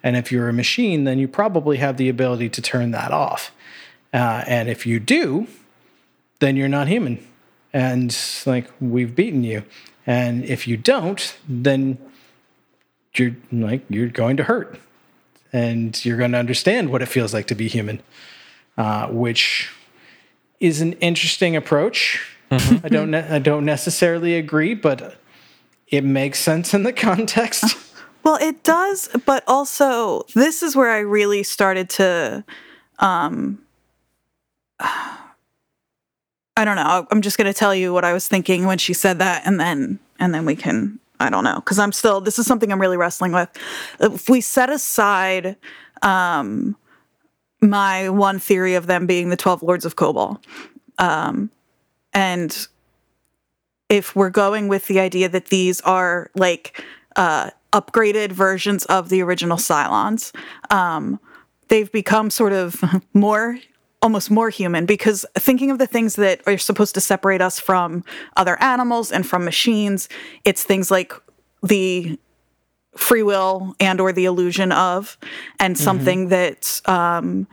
[0.02, 3.52] And if you're a machine then you probably have the ability to turn that off.
[4.14, 5.46] Uh, and if you do
[6.38, 7.22] then you're not human.
[7.74, 8.16] And
[8.46, 9.62] like we've beaten you.
[10.06, 11.98] And if you don't then
[13.14, 14.80] you're like you're going to hurt.
[15.52, 18.00] And you're going to understand what it feels like to be human
[18.78, 19.70] uh, which
[20.60, 22.31] is an interesting approach.
[22.52, 25.16] I don't ne- I don't necessarily agree, but
[25.88, 27.76] it makes sense in the context.
[28.24, 32.44] Well, it does, but also this is where I really started to
[33.00, 33.58] um
[34.80, 37.06] I don't know.
[37.10, 39.58] I'm just going to tell you what I was thinking when she said that and
[39.58, 42.80] then and then we can I don't know cuz I'm still this is something I'm
[42.80, 43.48] really wrestling with.
[43.98, 45.56] If we set aside
[46.02, 46.76] um
[47.60, 50.40] my one theory of them being the 12 lords of Kobol.
[50.98, 51.50] Um
[52.12, 52.68] and
[53.88, 56.82] if we're going with the idea that these are like
[57.16, 60.34] uh, upgraded versions of the original Cylons,
[60.70, 61.20] um,
[61.68, 62.82] they've become sort of
[63.14, 63.58] more,
[64.00, 64.86] almost more human.
[64.86, 68.02] Because thinking of the things that are supposed to separate us from
[68.36, 70.08] other animals and from machines,
[70.44, 71.12] it's things like
[71.62, 72.18] the
[72.96, 75.18] free will and or the illusion of,
[75.58, 77.46] and something that um,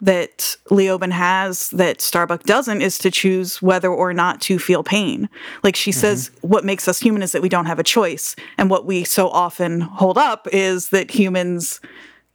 [0.00, 5.28] that Leoben has that Starbuck doesn't is to choose whether or not to feel pain.
[5.62, 8.36] Like she says, what makes us human is that we don't have a choice.
[8.58, 11.80] And what we so often hold up is that humans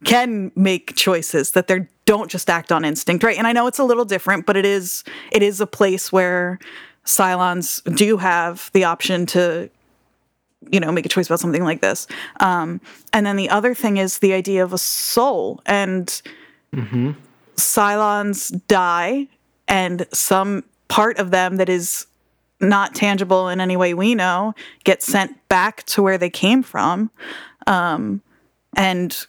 [0.04, 3.38] can make choices, that they don't just act on instinct, right?
[3.38, 6.58] And I know it's a little different, but it is it is a place where
[7.04, 9.70] Cylons do have the option to
[10.70, 12.06] you know make a choice about something like this
[12.38, 12.80] um,
[13.12, 16.22] and then the other thing is the idea of a soul and
[17.56, 19.28] Cylons die,
[19.68, 22.06] and some part of them that is
[22.60, 27.10] not tangible in any way we know gets sent back to where they came from.
[27.66, 28.22] Um,
[28.76, 29.26] and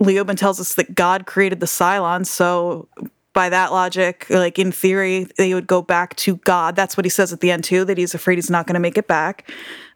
[0.00, 2.88] Leoben tells us that God created the Cylons, so
[3.32, 6.74] by that logic, like in theory, they would go back to God.
[6.74, 8.80] That's what he says at the end too, that he's afraid he's not going to
[8.80, 9.50] make it back.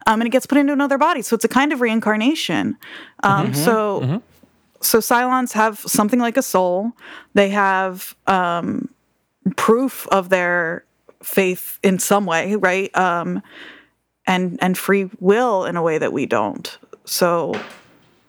[0.05, 2.77] Um, and it gets put into another body, so it's a kind of reincarnation.
[3.23, 4.21] Um, So,
[4.81, 6.91] so Cylons have something like a soul.
[7.33, 8.89] They have um,
[9.55, 10.83] proof of their
[11.23, 12.95] faith in some way, right?
[12.97, 13.41] Um,
[14.27, 16.77] and and free will in a way that we don't.
[17.05, 17.59] So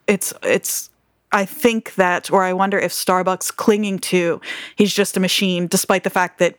[0.07, 0.90] it's it's
[1.32, 4.40] I think that or I wonder if Starbuck's clinging to
[4.76, 6.59] he's just a machine despite the fact that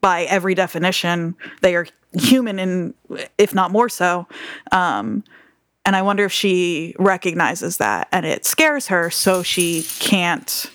[0.00, 2.94] by every definition they are human and
[3.38, 4.26] if not more so
[4.70, 5.24] um
[5.84, 10.70] and I wonder if she recognizes that and it scares her so she can't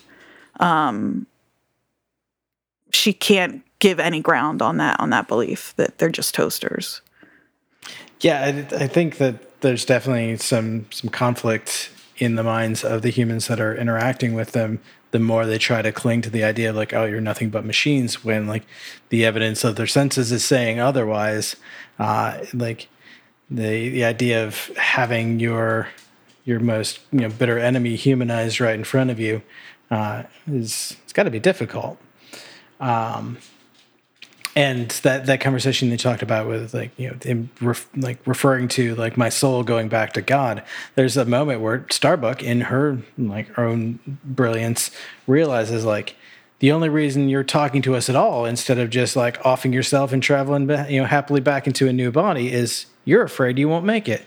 [0.60, 1.28] um
[2.91, 7.01] she can't give any ground on that on that belief that they're just toasters.
[8.22, 13.10] Yeah, I, I think that there's definitely some some conflict in the minds of the
[13.10, 14.80] humans that are interacting with them.
[15.12, 17.64] The more they try to cling to the idea of like, oh, you're nothing but
[17.64, 18.64] machines, when like
[19.10, 21.55] the evidence of their senses is saying otherwise.
[21.99, 22.89] Uh, like
[23.49, 25.87] the the idea of having your
[26.45, 29.41] your most you know bitter enemy humanized right in front of you
[29.91, 31.97] uh, is it's got to be difficult.
[32.79, 33.37] Um,
[34.55, 38.95] and that that conversation they talked about with like you know ref, like referring to
[38.95, 40.63] like my soul going back to God.
[40.95, 44.89] There's a moment where Starbuck, in her like own brilliance,
[45.27, 46.15] realizes like
[46.59, 50.11] the only reason you're talking to us at all, instead of just like offing yourself
[50.11, 53.86] and traveling you know happily back into a new body, is you're afraid you won't
[53.86, 54.26] make it.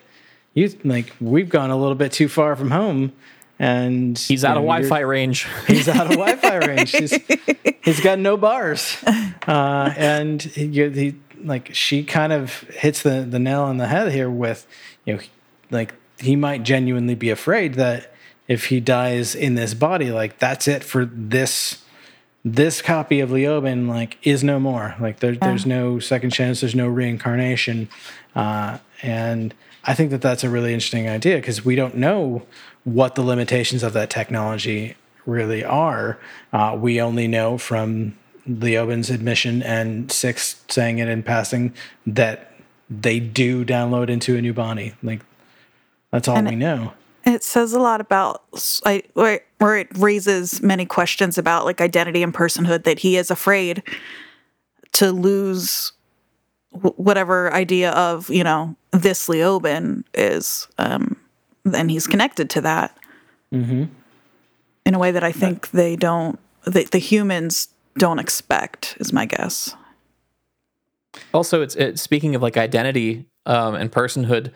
[0.55, 3.13] You like we've gone a little bit too far from home.
[3.59, 5.47] And He's out of know, you're- Wi-Fi range.
[5.67, 6.91] He's out of Wi-Fi range.
[6.93, 7.13] He's,
[7.85, 8.97] he's got no bars,
[9.47, 11.15] uh, and he, he
[11.45, 14.67] like she kind of hits the the nail on the head here with,
[15.05, 15.21] you know,
[15.71, 18.15] like he might genuinely be afraid that
[18.49, 21.85] if he dies in this body, like that's it for this
[22.43, 24.95] this copy of Leoben like is no more.
[24.99, 26.61] Like there, there's no second chance.
[26.63, 27.91] There's no reincarnation,
[28.35, 29.55] uh, and
[29.85, 32.43] I think that that's a really interesting idea because we don't know
[32.85, 36.19] what the limitations of that technology really are.
[36.53, 38.17] Uh, we only know from
[38.49, 41.75] Leoben's admission and Six saying it in passing
[42.07, 42.53] that
[42.89, 44.95] they do download into a new body.
[45.03, 45.21] Like
[46.11, 46.93] that's all we know.
[47.25, 48.43] It says a lot about
[48.85, 53.83] I, where it raises many questions about like identity and personhood that he is afraid
[54.93, 55.93] to lose
[56.73, 61.17] wh- whatever idea of you know this Leoben is, um,
[61.75, 62.97] and he's connected to that
[64.87, 67.69] in a way that I think they don't, the, the humans
[67.99, 68.97] don't expect.
[69.01, 69.75] Is my guess.
[71.35, 74.53] also it's it, speaking of like identity um, and personhood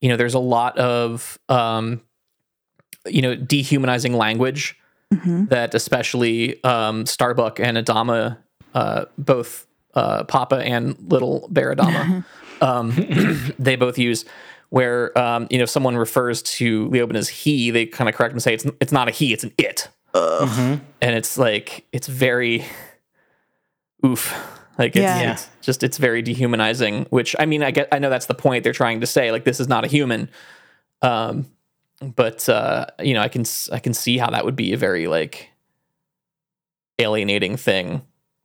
[0.00, 2.02] you know there's a lot of um,
[3.06, 4.76] you know dehumanizing language
[5.48, 8.36] that especially um, starbuck and adama
[8.74, 12.24] uh, both uh, papa and little Baradama.
[12.60, 12.90] um,
[13.58, 14.24] they both use
[14.70, 18.32] where um, you know if someone refers to leoben as he they kind of correct
[18.32, 19.88] and say it's, it's not a he it's an it.
[20.14, 20.80] And
[21.16, 22.64] it's like it's very
[24.04, 24.32] oof.
[24.78, 25.32] Like it's, Yeah.
[25.32, 28.64] it's just it's very dehumanizing which i mean i get i know that's the point
[28.64, 30.28] they're trying to say like this is not a human.
[31.02, 31.46] Um
[32.02, 35.06] but uh you know i can I can see how that would be a very
[35.06, 35.50] like
[36.98, 38.02] alienating thing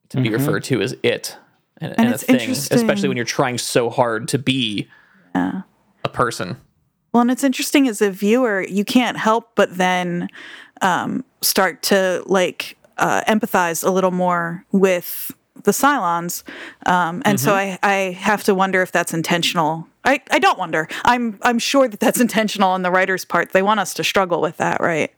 [0.09, 1.37] to be referred to as it
[1.81, 4.87] and, and, a it's thing interesting- especially when you're trying so hard to be
[5.35, 5.61] Yeah.
[6.03, 6.57] a person
[7.13, 10.29] Well, and it's interesting as a viewer, you can't help but then
[10.81, 15.31] um, start to like uh, empathize a little more with
[15.63, 16.43] the Cylons,
[16.85, 19.87] um, and so I, I have to wonder if that's intentional.
[20.05, 20.87] I, I don't wonder.
[21.03, 23.51] I'm I'm sure that that's intentional on the writer's part.
[23.51, 25.13] They want us to struggle with that, right?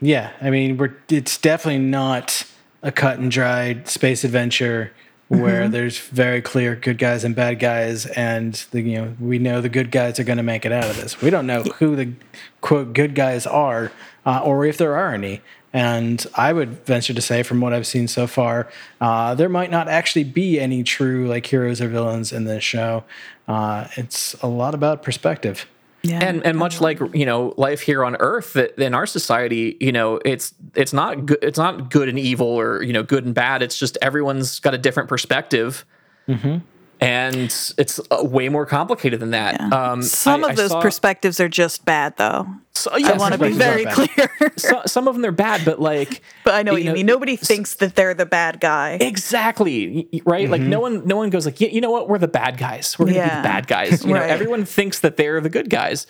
[0.00, 2.44] Yeah, I mean, we're it's definitely not
[2.82, 4.92] a cut and dried space adventure
[5.30, 9.60] where there's very clear good guys and bad guys, and the you know we know
[9.60, 11.22] the good guys are going to make it out of this.
[11.22, 12.12] We don't know who the
[12.60, 13.92] quote good guys are,
[14.26, 15.40] uh, or if there are any.
[15.72, 18.68] And I would venture to say, from what I've seen so far,
[19.00, 23.04] uh, there might not actually be any true like heroes or villains in this show.
[23.46, 25.66] Uh, it's a lot about perspective.
[26.02, 26.20] Yeah.
[26.22, 29.92] and and much like you know life here on earth that in our society you
[29.92, 33.34] know it's it's not good it's not good and evil or you know good and
[33.34, 33.62] bad.
[33.62, 35.84] It's just everyone's got a different perspective
[36.26, 36.58] mm-hmm.
[37.00, 37.44] And
[37.78, 41.40] it's uh, way more complicated than that um Some I- of I those saw- perspectives
[41.40, 42.46] are just bad, though.
[42.74, 44.30] so, I want to be very clear.
[44.56, 47.06] so, some of them they're bad but like but I know what you know, mean.
[47.06, 48.98] Nobody thinks that they're the bad guy.
[49.00, 50.08] Exactly.
[50.12, 50.48] y- Right.
[50.50, 52.08] Like no one, no one goes like, "Y- you know what?
[52.08, 52.98] We're the bad guys.
[52.98, 54.04] We're gonna be the bad guys.
[54.04, 56.06] You know, everyone thinks that they're the good guys.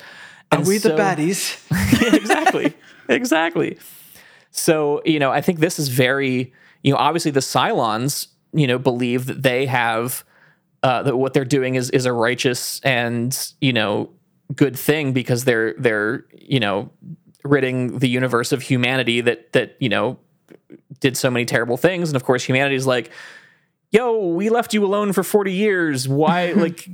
[0.52, 1.56] Are And we the baddies?
[2.14, 2.74] Exactly.
[3.08, 3.78] exactly.
[4.50, 8.78] So, you know, I think this is very, you know, obviously the Cylons, you know,
[8.78, 10.24] believe that they have
[10.82, 14.10] uh, that what they're doing is is a righteous and you know
[14.54, 16.90] good thing because they're they're you know
[17.44, 20.18] ridding the universe of humanity that that you know
[21.00, 23.10] did so many terrible things, and of course humanity's like,
[23.90, 26.08] yo, we left you alone for forty years.
[26.08, 26.88] Why like?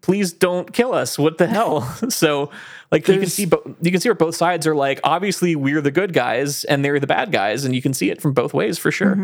[0.00, 1.18] Please don't kill us.
[1.18, 1.82] What the hell?
[2.08, 2.50] so
[2.90, 5.80] like you can see bo- you can see where both sides are like obviously we're
[5.80, 8.54] the good guys and they're the bad guys and you can see it from both
[8.54, 9.14] ways for sure.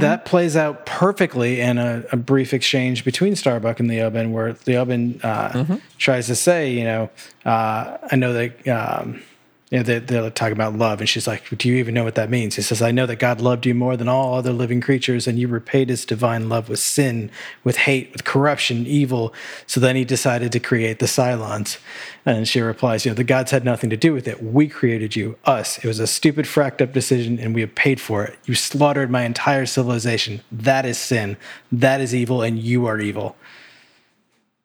[0.00, 5.22] That plays out perfectly in a, a brief exchange between Starbuck and Leoben, where Leoben
[5.24, 7.10] uh, tries to say, you know,
[7.44, 8.68] uh, I know that.
[8.68, 9.22] Um,
[9.70, 12.14] you know, they, they're talking about love, and she's like, "Do you even know what
[12.14, 14.80] that means?" He says, "I know that God loved you more than all other living
[14.80, 17.32] creatures, and you repaid His divine love with sin,
[17.64, 19.34] with hate, with corruption, evil."
[19.66, 21.78] So then he decided to create the Cylons,
[22.24, 24.40] and she replies, "You know, the gods had nothing to do with it.
[24.40, 25.78] We created you, us.
[25.78, 28.38] It was a stupid, frakked up decision, and we have paid for it.
[28.44, 30.42] You slaughtered my entire civilization.
[30.52, 31.36] That is sin.
[31.72, 33.34] That is evil, and you are evil."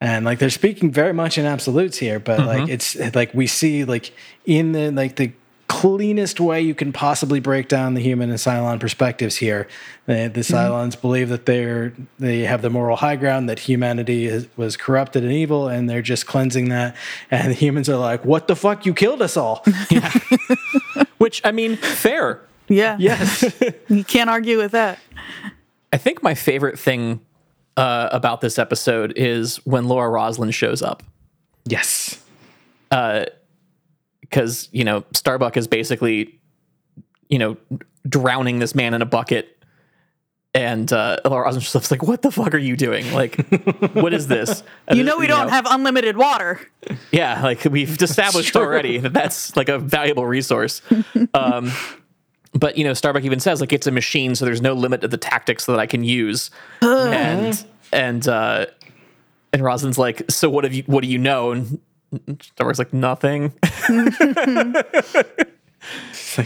[0.02, 2.72] And like they're speaking very much in absolutes here but like mm-hmm.
[2.72, 4.14] it's like we see like
[4.46, 5.32] in the like the
[5.68, 9.70] cleanest way you can possibly break down the human and cylon perspectives here
[10.06, 10.56] the, the mm-hmm.
[10.56, 15.24] cylons believe that they're they have the moral high ground that humanity is, was corrupted
[15.24, 16.96] and evil and they're just cleansing that.
[17.30, 18.86] And the humans are like what the fuck?
[18.86, 19.64] You killed us all.
[21.18, 22.42] Which I mean, fair.
[22.68, 22.98] Yeah.
[23.00, 23.54] yes.
[23.90, 25.00] You can't argue with that.
[25.92, 27.20] I think my favorite thing
[27.78, 31.04] uh, about this episode is when Laura Roslin shows up.
[31.66, 32.18] yes
[34.22, 36.40] because you know Starbuck is basically
[37.30, 37.58] you know
[38.08, 39.64] drowning this man in a bucket,
[40.54, 43.12] and uh, Laura Roslin just like, "What the fuck are you doing?
[43.14, 43.36] Like,
[43.94, 46.60] what is this?" And You know we don't have unlimited water.
[47.12, 50.82] Yeah, like we've established already that that's like a valuable resource.
[51.34, 51.72] Um,
[52.54, 55.08] but you know, Starbuck even says like it's a machine, so there's no limit to
[55.08, 56.52] the tactics that I can use.
[56.82, 58.66] and and uh,
[59.54, 60.84] and Roslin's like, so what have you?
[60.86, 61.52] What do you know?
[61.52, 61.80] And
[62.42, 63.54] Starbuck's like, nothing.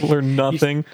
[0.02, 0.84] Learn nothing.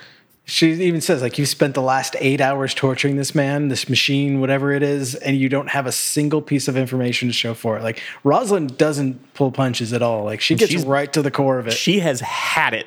[0.44, 4.40] She even says, like, you spent the last eight hours torturing this man, this machine,
[4.40, 7.78] whatever it is, and you don't have a single piece of information to show for
[7.78, 7.82] it.
[7.82, 10.24] Like, Roslin doesn't pull punches at all.
[10.24, 11.74] Like, she gets right to the core of it.
[11.74, 12.86] She has had it.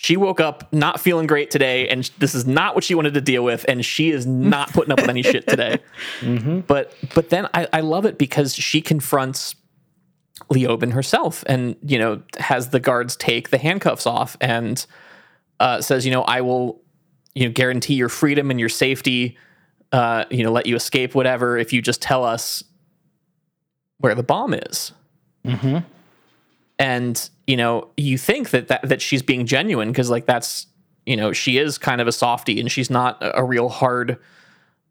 [0.00, 3.20] She woke up not feeling great today, and this is not what she wanted to
[3.20, 5.80] deal with, and she is not putting up with any shit today.
[6.68, 9.56] But but then I, I love it because she confronts
[10.52, 14.86] Leoben herself, and you know has the guards take the handcuffs off, and
[15.58, 16.80] uh, says, you know, I will,
[17.34, 19.36] you know, guarantee your freedom and your safety.
[19.90, 22.62] Uh, you know, let you escape whatever if you just tell us
[23.98, 24.92] where the bomb is
[26.78, 30.68] and you know you think that that, that she's being genuine because like that's
[31.06, 34.18] you know she is kind of a softie and she's not a, a real hard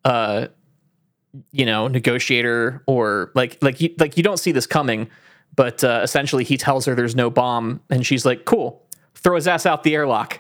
[0.04, 0.48] uh
[1.52, 5.08] you know negotiator or like like you, like you don't see this coming
[5.56, 8.84] but uh, essentially he tells her there's no bomb and she's like cool
[9.16, 10.40] throw his ass out the airlock.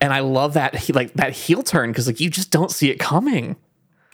[0.00, 2.90] And i love that he, like that heel turn because like you just don't see
[2.90, 3.56] it coming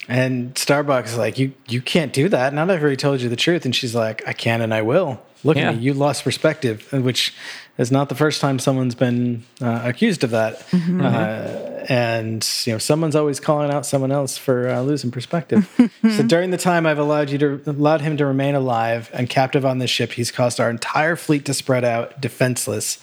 [0.09, 2.55] And Starbucks is like, you you can't do that.
[2.55, 4.83] Now that I've already told you the truth, and she's like, I can and I
[4.83, 5.21] will.
[5.45, 5.71] Look Yeah.
[5.71, 7.33] at me, you lost perspective, which
[7.79, 10.65] is not the first time someone's been uh, accused of that.
[10.73, 15.71] Uh, and you know, someone's always calling out someone else for uh, losing perspective.
[16.17, 19.65] so during the time I've allowed you to allowed him to remain alive and captive
[19.65, 22.99] on this ship, he's caused our entire fleet to spread out defenseless.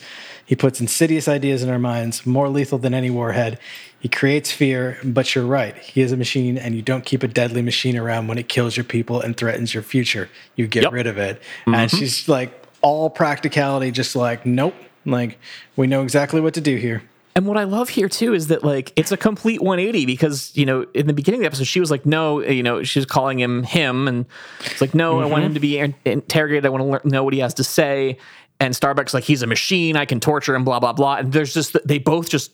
[0.46, 3.58] He puts insidious ideas in our minds, more lethal than any warhead.
[4.04, 5.74] He creates fear, but you're right.
[5.78, 8.76] He is a machine, and you don't keep a deadly machine around when it kills
[8.76, 10.28] your people and threatens your future.
[10.56, 10.92] You get Yep.
[10.92, 11.40] rid of it.
[11.64, 11.96] And mm-hmm.
[11.96, 12.52] she's like,
[12.82, 14.74] all practicality, just like, nope.
[15.06, 15.38] Like,
[15.74, 17.02] we know exactly what to do here.
[17.34, 20.66] And what I love here too is that like it's a complete 180 because you
[20.66, 23.40] know in the beginning of the episode she was like no you know she's calling
[23.40, 24.24] him him and
[24.60, 25.46] it's like no I want mm-hmm.
[25.46, 28.18] him to be in- interrogated I want to learn, know what he has to say
[28.60, 31.52] and Starbucks like he's a machine I can torture him blah blah blah and there's
[31.52, 32.52] just they both just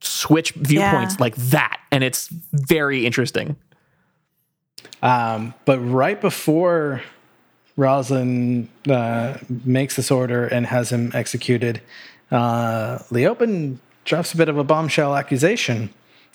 [0.00, 1.20] switch viewpoints Yeah.
[1.20, 3.56] like that and it's very interesting.
[5.02, 7.02] Um, but right before
[7.76, 11.80] Roslin uh, makes this order and has him executed,
[12.30, 15.90] uh, Leoben drops a bit of a bombshell accusation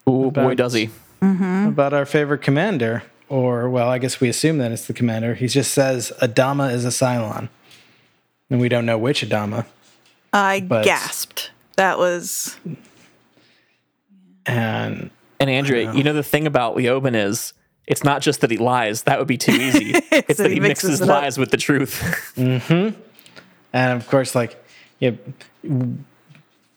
[0.07, 0.89] Ooh boy does he.
[1.21, 3.03] about our favorite commander.
[3.27, 5.33] Or, well, I guess we assume that it's the commander.
[5.33, 7.49] He just says Adama is a Cylon.
[8.51, 9.65] And we don't know which Adama.
[10.31, 11.49] I But- gasped.
[11.77, 12.55] That was
[14.45, 17.53] And And Andrea, you know the thing about Leoben is
[17.87, 19.03] it's not just that he lies.
[19.03, 19.93] That would be too easy.
[20.11, 21.07] it's that he mixes, up.
[21.07, 22.33] lies with the truth.
[23.73, 24.63] And of course, like,
[24.99, 25.19] you
[25.63, 25.87] know,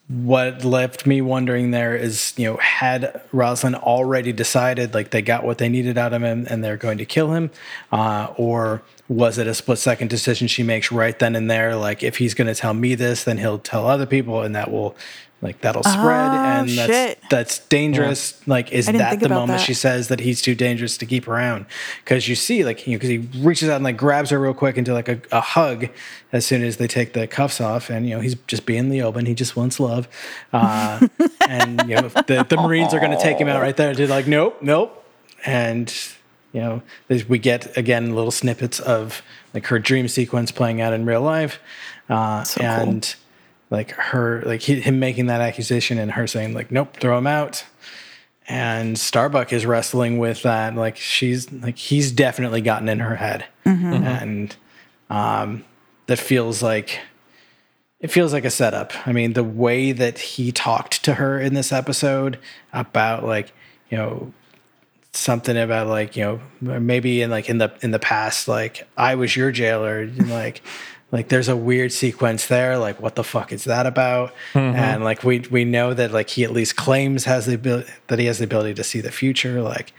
[0.08, 5.44] what left me wondering there is, you know, had Roslin already decided like they got
[5.44, 7.50] what they needed out of him and they're going to kill him,
[7.92, 11.76] uh, or was it a split second decision she makes right then and there?
[11.76, 14.70] Like, if he's going to tell me this, then he'll tell other people, and that
[14.70, 14.96] will
[15.40, 17.18] like that'll spread, Oh, and that's shit.
[17.30, 18.40] that's dangerous.
[18.48, 19.64] Like, is that the moment that.
[19.64, 21.66] she says that he's too dangerous to keep around?
[22.04, 24.52] Because you see, like, you know, because he reaches out and like grabs her real
[24.54, 25.88] quick into like a, a hug
[26.32, 29.00] as soon as they take the cuffs off, and you know he's just being the
[29.02, 29.26] open.
[29.26, 30.08] He just wants love,
[30.52, 31.06] uh,
[31.48, 33.94] and you know the, the Marines are going to take him out right there.
[33.94, 35.04] They're like, nope, nope,
[35.46, 35.94] and
[36.52, 36.82] you know
[37.28, 39.22] we get again little snippets of
[39.54, 41.60] like her dream sequence playing out in real life,
[42.08, 42.68] uh, So cool.
[43.70, 47.26] Like her like he, him making that accusation and her saying like nope throw him
[47.26, 47.64] out.
[48.50, 53.46] And starbuck is wrestling with that like she's like he's definitely gotten in her head.
[54.04, 54.56] And
[55.10, 55.64] um
[56.06, 57.00] that feels like
[58.00, 58.92] it feels like a setup.
[59.06, 62.38] I mean the way that he talked to her in this episode
[62.72, 63.52] about like
[63.90, 64.32] you know
[65.12, 66.40] something about like you know
[66.78, 70.62] maybe in like in the in the past like i was your jailer like
[71.10, 75.24] like there's a weird sequence there like what the fuck is that about and like
[75.24, 78.38] we we know that like he at least claims has the ability that he has
[78.38, 79.92] the ability to see the future like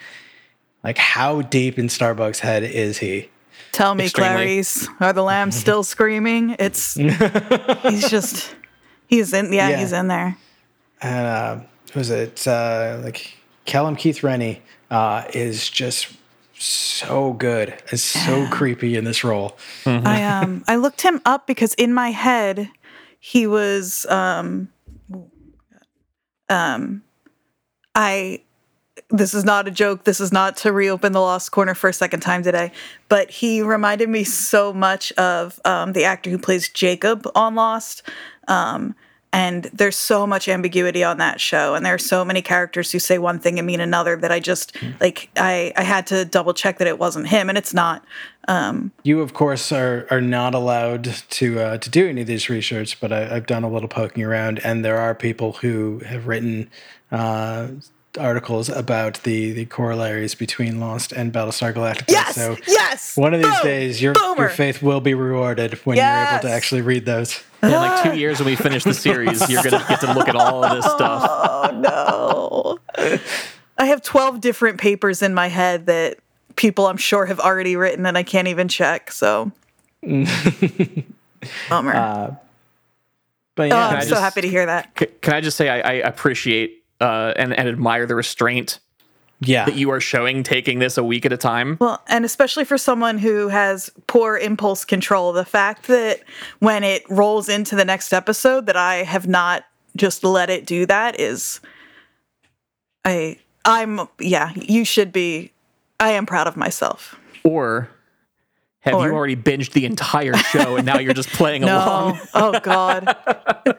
[0.83, 3.29] like how deep in starbucks head is he
[3.71, 4.33] Tell me, Extremely.
[4.33, 6.55] Clarice, are the lambs still screaming?
[6.57, 8.55] It's he's just
[9.07, 9.77] he's in yeah, Yeah.
[9.77, 10.37] he's in there.
[11.03, 11.59] and uh,
[11.93, 12.47] who's it?
[12.47, 16.07] Uh, like Callum Keith Rennie uh, is just
[16.61, 17.81] so good.
[17.91, 19.57] Is so creepy in this role.
[19.85, 22.69] I um I looked him up because in my head
[23.19, 24.69] he was um
[26.49, 27.03] um
[27.95, 28.41] I
[29.09, 30.03] this is not a joke.
[30.03, 32.71] This is not to reopen the Lost Corner for a second time today,
[33.07, 38.03] but he reminded me so much of um, the actor who plays Jacob on Lost.
[38.47, 38.95] Um,
[39.31, 42.99] and there's so much ambiguity on that show, and there are so many characters who
[42.99, 45.29] say one thing and mean another that I just like.
[45.37, 48.03] I I had to double check that it wasn't him, and it's not.
[49.03, 52.99] You, of course, are are not allowed to uh, to do any of this research,
[52.99, 56.69] but I, I've done a little poking around, and there are people who have written
[57.11, 57.67] uh,
[58.19, 62.05] articles about the the corollaries between Lost and Battlestar Galactica.
[62.09, 63.15] Yes, So yes.
[63.15, 63.63] one of these Boom!
[63.63, 64.41] days, your Boomer.
[64.41, 67.43] your faith will be rewarded when you're able to actually read those.
[67.61, 70.35] In like two years when we finish the series, you're gonna get to look at
[70.35, 71.23] all of this stuff.
[71.29, 73.17] Oh no.
[73.77, 76.17] I have 12 different papers in my head that
[76.55, 79.11] people I'm sure have already written and I can't even check.
[79.11, 79.51] So,
[81.69, 82.37] bummer.
[83.55, 84.95] But oh, yeah, I'm so just- happy to hear that.
[85.21, 88.79] Can I just say I, I appreciate uh, and, and admire the restraint
[89.41, 91.77] yeah, that you are showing taking this a week at a time.
[91.79, 96.21] Well, and especially for someone who has poor impulse control, the fact that
[96.59, 99.63] when it rolls into the next episode that I have not
[99.95, 101.59] just let it do that is
[103.05, 105.51] I I'm yeah, you should be
[105.99, 107.17] I am proud of myself.
[107.43, 107.89] Or
[108.81, 112.19] have Or- you already binged the entire show and now you're just playing along?
[112.33, 113.15] Oh God.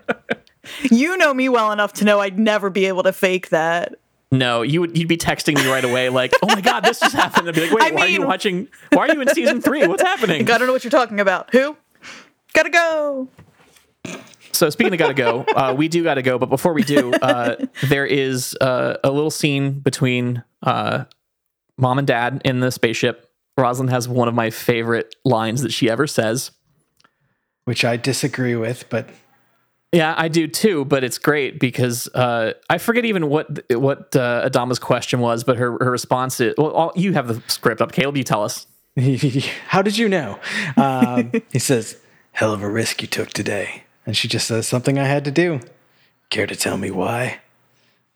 [0.91, 3.95] you know me well enough to know I'd never be able to fake that.
[4.33, 7.14] No, you would you'd be texting me right away like, "Oh my god, this just
[7.16, 8.68] happened." I'd be like, "Wait, I why are you watching?
[8.93, 9.87] Why are you in season three?
[9.87, 11.51] What's happening?" I don't know what you're talking about.
[11.53, 11.76] Who?
[12.55, 13.28] Gotta go.
[14.53, 16.39] So speaking of gotta go, uh, we do gotta go.
[16.39, 17.57] But before we do, uh,
[17.89, 21.05] there is uh, a little scene between uh,
[21.76, 23.28] mom and dad in the spaceship.
[23.57, 26.53] Roslin has one of my favorite lines that she ever says.
[27.64, 29.09] which I disagree with, but
[29.93, 34.49] Yeah, I do too, but it's great because uh, I forget even what what uh,
[34.49, 36.70] Adama's question was, but her her response is well.
[36.70, 38.16] All, you have the script up, Caleb.
[38.16, 38.66] You tell us.
[39.68, 40.38] How did you know?
[40.76, 41.99] Um, he says,
[42.32, 43.84] Hell of a risk you took today.
[44.07, 45.61] And she just says, Something I had to do.
[46.28, 47.41] Care to tell me why?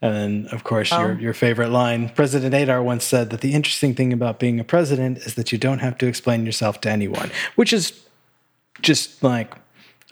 [0.02, 3.94] And then, of course, your, your favorite line President Adar once said that the interesting
[3.94, 7.30] thing about being a president is that you don't have to explain yourself to anyone,
[7.54, 8.04] which is
[8.82, 9.54] just like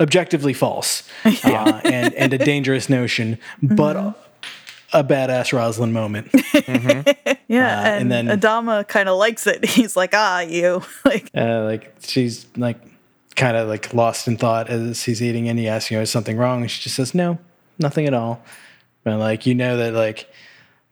[0.02, 4.14] objectively false uh, and, and a dangerous notion, but a,
[4.92, 6.28] a badass Roslin moment.
[7.48, 9.62] Yeah, Uh, and and, then- Adama kind of likes it.
[9.76, 10.82] He's like, ah, you.
[11.04, 12.78] like, uh, like she's like
[13.36, 16.10] kind of like lost in thought as he's eating and he asks you know is
[16.10, 17.38] something wrong and she just says no
[17.78, 18.42] nothing at all
[19.06, 20.30] and like you know that like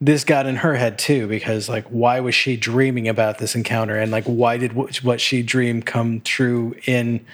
[0.00, 3.96] this got in her head too because like why was she dreaming about this encounter
[3.98, 7.24] and like why did what, what she dreamed come true in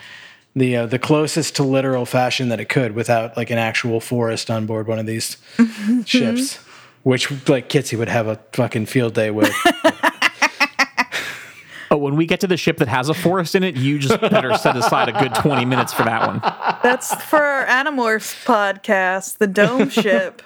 [0.56, 4.50] the uh, the closest to literal fashion that it could without like an actual forest
[4.50, 5.36] on board one of these
[6.06, 6.56] ships
[7.04, 9.54] which like Kitsy would have a fucking field day with
[11.88, 14.20] Oh, when we get to the ship that has a forest in it, you just
[14.20, 16.40] better set aside a good 20 minutes for that one.
[16.82, 20.42] That's for our Animorphs podcast, the Dome Ship.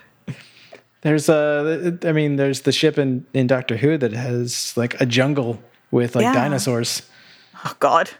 [1.00, 5.06] There's a, I mean, there's the ship in, in Doctor Who that has like a
[5.06, 6.34] jungle with like Yeah.
[6.34, 7.08] dinosaurs.
[7.64, 8.10] Oh God,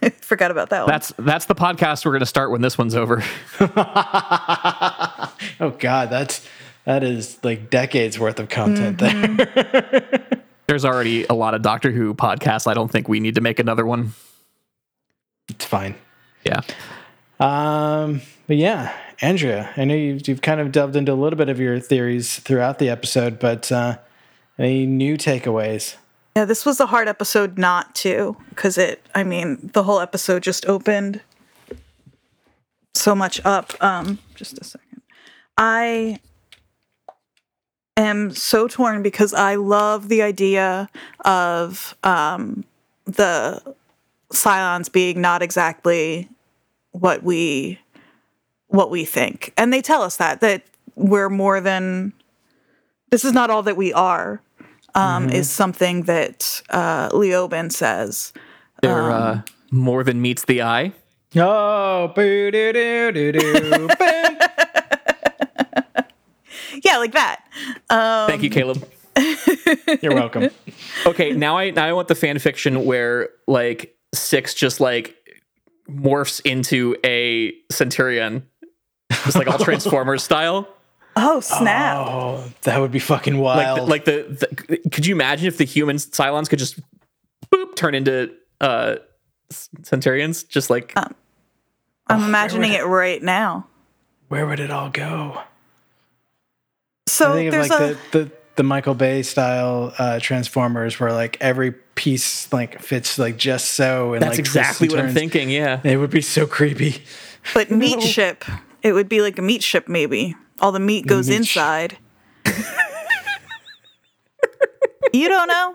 [0.20, 0.90] forgot about that one.
[0.90, 3.22] That's that's the podcast we're going to start when this one's over.
[5.60, 6.46] Oh God, that's
[6.84, 9.36] that is like decades worth of content Mm-hmm.
[9.36, 10.42] there.
[10.66, 12.66] There's already a lot of Doctor Who podcasts.
[12.66, 14.12] I don't think we need to make another one.
[15.48, 15.94] It's fine.
[16.44, 16.60] Yeah.
[17.40, 21.48] Um, but yeah, Andrea, I know you've, you've kind of delved into a little bit
[21.48, 23.98] of your theories throughout the episode, but uh,
[24.58, 25.94] any new takeaways?
[26.38, 29.04] Yeah, this was a hard episode not to, because it.
[29.12, 31.20] I mean, the whole episode just opened
[32.94, 33.74] so much up.
[33.82, 35.02] Um, just a second.
[35.56, 36.20] I
[37.96, 40.88] am so torn because I love the idea
[41.24, 42.62] of um,
[43.04, 43.74] the
[44.32, 46.28] Cylons being not exactly
[46.92, 47.80] what we
[48.68, 50.62] what we think, and they tell us that that
[50.94, 52.12] we're more than
[53.10, 54.40] this is not all that we are.
[54.98, 58.32] Um, Is something that uh, Leoben says.
[58.82, 59.40] They're Um, uh,
[59.70, 60.92] more than meets the eye.
[61.36, 63.88] Oh, boo doo doo doo doo.
[66.84, 67.40] Yeah, like that.
[67.90, 68.88] Thank you, Caleb.
[70.00, 70.48] You're welcome.
[71.04, 75.16] Okay, now I now I want the fan fiction where like six just like
[75.90, 78.46] morphs into a centurion,
[79.24, 80.66] just like all Transformers style.
[81.20, 82.06] Oh snap!
[82.08, 83.78] Oh, that would be fucking Like wild.
[83.80, 86.78] the, like the, the could you imagine if the human Cylons could just
[87.52, 88.96] boop turn into uh
[89.82, 90.92] centurions just like
[92.06, 93.66] I'm imagining it right now.
[94.28, 95.42] Where would it all go?
[97.08, 100.98] So I think of there's like a the, the the Michael Bay style uh, Transformers,
[100.98, 105.04] where like every piece like fits like just so, and that's like exactly and what
[105.04, 105.48] I'm thinking.
[105.48, 105.80] Yeah.
[105.84, 107.02] It would be so creepy.
[107.54, 108.44] but meat ship.
[108.82, 110.36] It would be like a meat ship, maybe.
[110.60, 111.98] All the meat goes Meat sh- inside.
[115.12, 115.74] you don't know?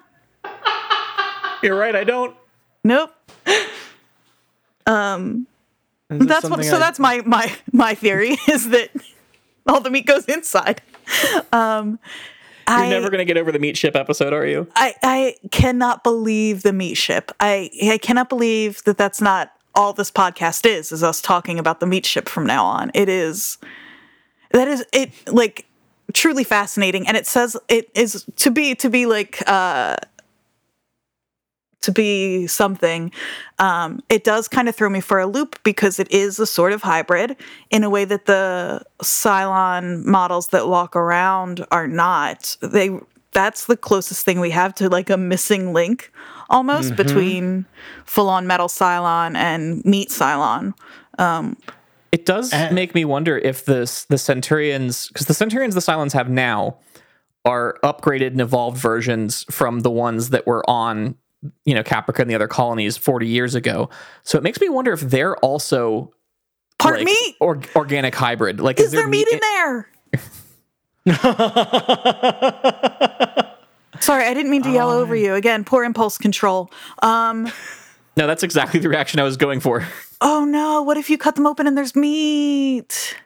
[1.61, 1.95] You're right.
[1.95, 2.35] I don't.
[2.83, 3.11] Nope.
[4.85, 5.47] Um
[6.09, 6.63] That's what.
[6.65, 8.89] So I- that's my my my theory is that
[9.67, 10.81] all the meat goes inside.
[11.53, 11.99] Um,
[12.67, 14.67] You're I, never gonna get over the meat ship episode, are you?
[14.75, 17.31] I I cannot believe the meat ship.
[17.39, 20.91] I I cannot believe that that's not all this podcast is.
[20.91, 22.91] Is us talking about the meat ship from now on.
[22.93, 23.57] It is.
[24.53, 25.11] That is it.
[25.27, 25.65] Like
[26.13, 29.97] truly fascinating, and it says it is to be to be like uh
[31.81, 33.11] to be something.
[33.59, 36.71] Um, it does kind of throw me for a loop because it is a sort
[36.71, 37.35] of hybrid
[37.69, 42.57] in a way that the Cylon models that walk around are not.
[42.61, 42.97] They
[43.31, 46.11] that's the closest thing we have to like a missing link
[46.49, 47.65] almost between
[48.05, 50.73] full on metal Cylon and meat Cylon.
[52.13, 56.29] It does make me wonder if the the Centurions, because the Centurions the Cylons have
[56.29, 56.77] now,
[57.43, 61.15] are upgraded and evolved versions from the ones that were on,
[61.65, 63.89] you know, Caprica and the other colonies 40 years ago.
[64.21, 66.13] So it makes me wonder if they're also
[66.77, 67.35] Part like, meat.
[67.39, 68.59] or, organic hybrid.
[68.59, 69.89] Like, Is there meat in there?
[73.99, 75.33] Sorry, I didn't mean to yell over you.
[75.33, 76.69] Again, poor impulse control.
[77.01, 77.51] Um,
[78.15, 79.87] No, that's exactly the reaction I was going for.
[80.21, 83.17] oh no, what if you cut them open and there's meat?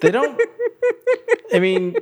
[0.00, 0.40] They don't.
[1.52, 1.96] I mean,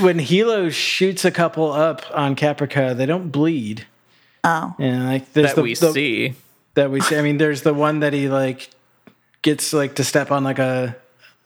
[0.00, 3.86] when Helo shoots a couple up on Caprica, they don't bleed.
[4.44, 4.74] Oh.
[4.78, 6.34] Yeah, like there's that the, we the- see.
[6.74, 7.16] that we see.
[7.16, 8.70] I mean, there's the one that he like
[9.42, 10.96] gets like to step on like a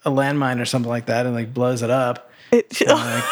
[0.05, 2.31] a landmine or something like that, and like blows it up.
[2.53, 3.25] It, Like,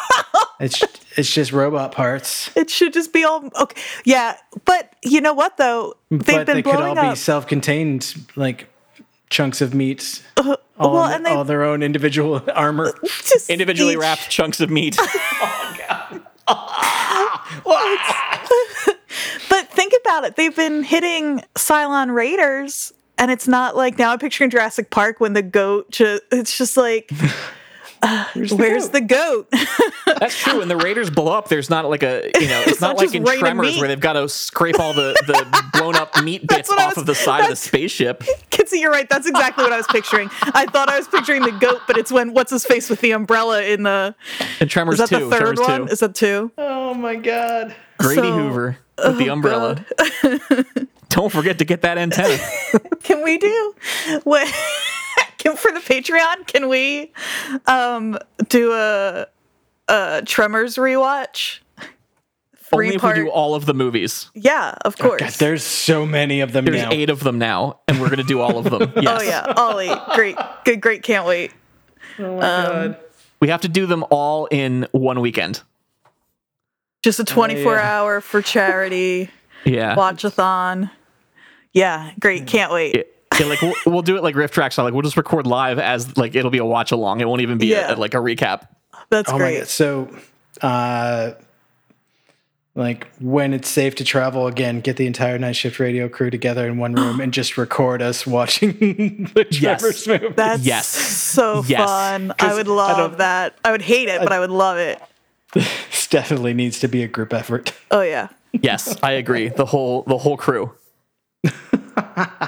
[0.60, 0.78] it's
[1.16, 3.80] it's just robot parts, it should just be all okay.
[4.04, 5.94] Yeah, but you know what though?
[6.10, 7.12] They've but been they could all up.
[7.12, 8.68] be self-contained like
[9.30, 12.92] chunks of meat, uh, all, well, and they all their own individual armor.
[13.04, 14.96] just Individually each- wrapped chunks of meat.
[17.64, 18.18] Oh,
[19.48, 20.36] but think about it.
[20.36, 25.32] They've been hitting Cylon Raiders, and it's not like now I'm picturing Jurassic Park when
[25.34, 25.90] the goat.
[25.90, 27.10] Ju- it's just like,
[28.02, 29.48] uh, where's the goat?
[30.18, 30.58] That's true.
[30.58, 33.14] When the Raiders blow up, there's not like a you know, it's, not, not like
[33.14, 36.78] in Tremors where they've got to scrape all the, the blown up meat bits what
[36.80, 38.20] I off was- of the side of the spaceship.
[38.50, 39.08] Kitsy, you're right.
[39.08, 40.28] That's exactly what I was picturing.
[40.42, 43.12] I thought I was picturing the goat, but it's when what's his face with the
[43.12, 44.14] umbrella in the.
[44.60, 45.86] And Tremors Is that two, the third Tremors one?
[45.86, 45.92] two.
[45.92, 46.50] Is that two?
[46.58, 47.74] oh my god!
[47.98, 49.84] Grady So- Hoover with the umbrella.
[51.08, 52.38] Don't forget to get that antenna.
[53.02, 53.74] Can we do
[54.24, 54.48] what?
[55.50, 57.12] Can, for the Patreon, can we
[57.66, 59.26] um do a
[59.88, 61.58] a Tremors rewatch?
[62.56, 63.18] three Only if part.
[63.18, 64.30] we do all of the movies.
[64.34, 65.20] yeah, of course.
[65.20, 66.88] God, there's so many of them There's now.
[66.90, 68.92] eight of them now, and we're gonna do all of them.
[69.02, 69.20] Yes.
[69.20, 71.02] Oh yeah, Ollie, great, good, great.
[71.02, 71.52] Can't wait.
[72.18, 72.96] Oh my god.
[73.40, 75.60] We have to do them all in one weekend.
[77.02, 77.80] Just a 24 yeah.
[77.98, 79.28] hour for charity
[79.64, 79.96] Yeah.
[79.96, 80.90] watchathon.
[81.72, 82.46] Yeah, great.
[82.46, 83.06] Can't wait.
[83.32, 84.74] Yeah, yeah, like we'll, we'll do it like RiffTrax.
[84.74, 87.20] So like we'll just record live as like it'll be a watch along.
[87.20, 87.94] It won't even be Yeah.
[87.94, 88.66] a, like a recap.
[89.10, 89.58] That's Oh my great.
[89.60, 89.68] god!
[89.68, 90.16] So,
[90.62, 91.32] uh,
[92.74, 96.66] like when it's safe to travel again, get the entire night shift radio crew together
[96.66, 98.72] in one room and just record us watching
[99.34, 100.28] the Tremors movie.
[100.28, 100.86] That's Yes.
[100.86, 101.88] so Yes.
[101.88, 102.32] fun.
[102.38, 103.56] I would love don't- that.
[103.64, 105.00] I would hate it, but I would love it.
[105.52, 107.74] this definitely needs to be a group effort.
[107.90, 109.48] Oh yeah, Yes, I agree.
[109.48, 110.72] The whole the whole crew.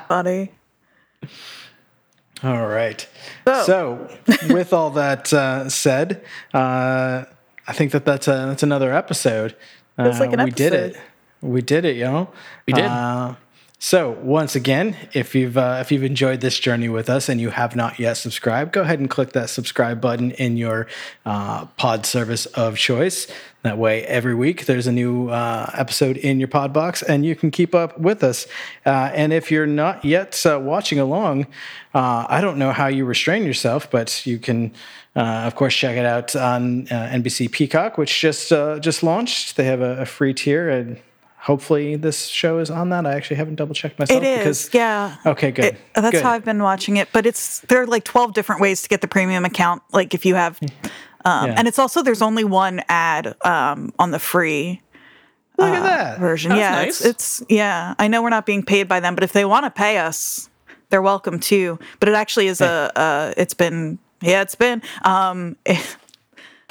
[0.08, 0.50] funny.
[2.42, 3.06] All right.
[3.46, 4.08] So- So,
[4.54, 6.22] with all that uh, said,
[6.52, 7.24] uh,
[7.66, 9.56] I think that that's a, that's another episode.
[9.98, 10.96] Uh, like an we did it.
[11.40, 12.28] We did it, yo.
[12.66, 12.84] We did.
[13.84, 17.50] So once again, if you've uh, if you've enjoyed this journey with us and you
[17.50, 20.86] have not yet subscribed, go ahead and click that subscribe button in your
[21.26, 23.26] uh, pod service of choice.
[23.60, 27.36] That way, every week there's a new uh, episode in your pod box, and you
[27.36, 28.46] can keep up with us.
[28.86, 31.46] Uh, and if you're not yet uh, watching along,
[31.94, 34.72] uh, I don't know how you restrain yourself, but you can,
[35.14, 39.56] uh, of course, check it out on uh, NBC Peacock, which just uh, just launched.
[39.58, 40.98] They have a, a free tier and
[41.44, 43.06] hopefully this show is on that.
[43.06, 44.22] I actually haven't double checked myself.
[44.22, 44.38] It is.
[44.38, 45.16] because, yeah.
[45.26, 45.64] Okay, good.
[45.66, 46.22] It- that's Good.
[46.22, 47.08] how I've been watching it.
[47.12, 49.82] But it's there are like twelve different ways to get the premium account.
[49.92, 50.58] Like if you have,
[51.24, 51.54] um, Yeah.
[51.56, 54.80] and it's also there's only one ad um, on the free
[55.58, 56.18] Look at that.
[56.18, 56.48] version.
[56.50, 57.00] That's yeah, nice.
[57.00, 57.94] it's, it's yeah.
[57.98, 60.48] I know we're not being paid by them, but if they want to pay us,
[60.90, 61.78] they're welcome too.
[62.00, 62.90] But it actually is a.
[62.96, 64.82] Uh, it's been yeah, it's been.
[65.04, 65.56] Um,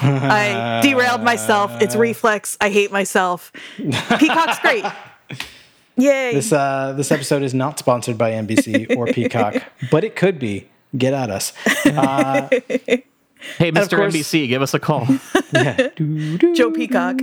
[0.04, 1.80] I derailed myself.
[1.82, 2.56] It's reflex.
[2.60, 3.52] I hate myself.
[3.76, 4.84] Peacock's great.
[5.96, 6.34] Yay!
[6.34, 10.68] This uh, this episode is not sponsored by NBC or Peacock, but it could be.
[10.96, 11.52] Get at us.
[11.86, 12.48] Uh,
[13.58, 13.96] Hey, Mr.
[13.96, 15.06] course- NBC, give us a call.
[15.52, 15.88] yeah.
[16.54, 17.20] Joe Peacock.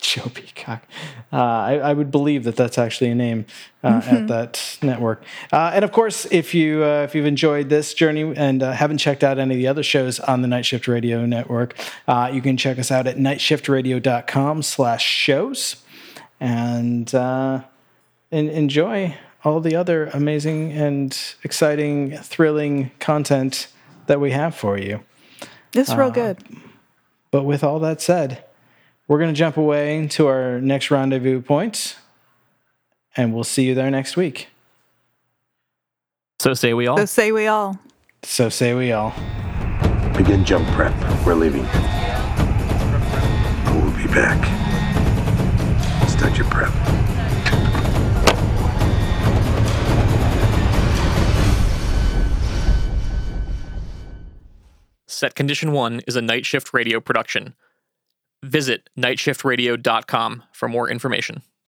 [0.00, 0.82] Joe Peacock.
[1.32, 3.44] Uh, I, I would believe that that's actually a name
[3.82, 5.22] uh, at that network.
[5.52, 8.98] Uh, and of course, if you uh, if you've enjoyed this journey and uh, haven't
[8.98, 11.74] checked out any of the other shows on the Night Shift Radio Network,
[12.08, 15.76] uh, you can check us out at nightshiftradio.com/shows
[16.40, 17.60] and uh,
[18.30, 23.68] and enjoy all the other amazing and exciting, thrilling content
[24.06, 25.04] that we have for you.
[25.72, 26.38] It's real good.
[27.30, 28.45] But with all that said,
[29.08, 31.96] we're going to jump away to our next rendezvous point,
[33.16, 34.48] and we'll see you there next week.
[36.40, 36.98] So say we all.
[36.98, 37.78] So say we all.
[38.22, 39.12] So say we all.
[40.16, 40.94] Begin jump prep.
[41.24, 41.62] We're leaving.
[43.74, 44.44] We'll be back.
[46.08, 46.72] Start your prep.
[55.06, 57.54] Set Condition 1 is a night shift radio production.
[58.44, 61.42] Visit nightshiftradio.com for more information.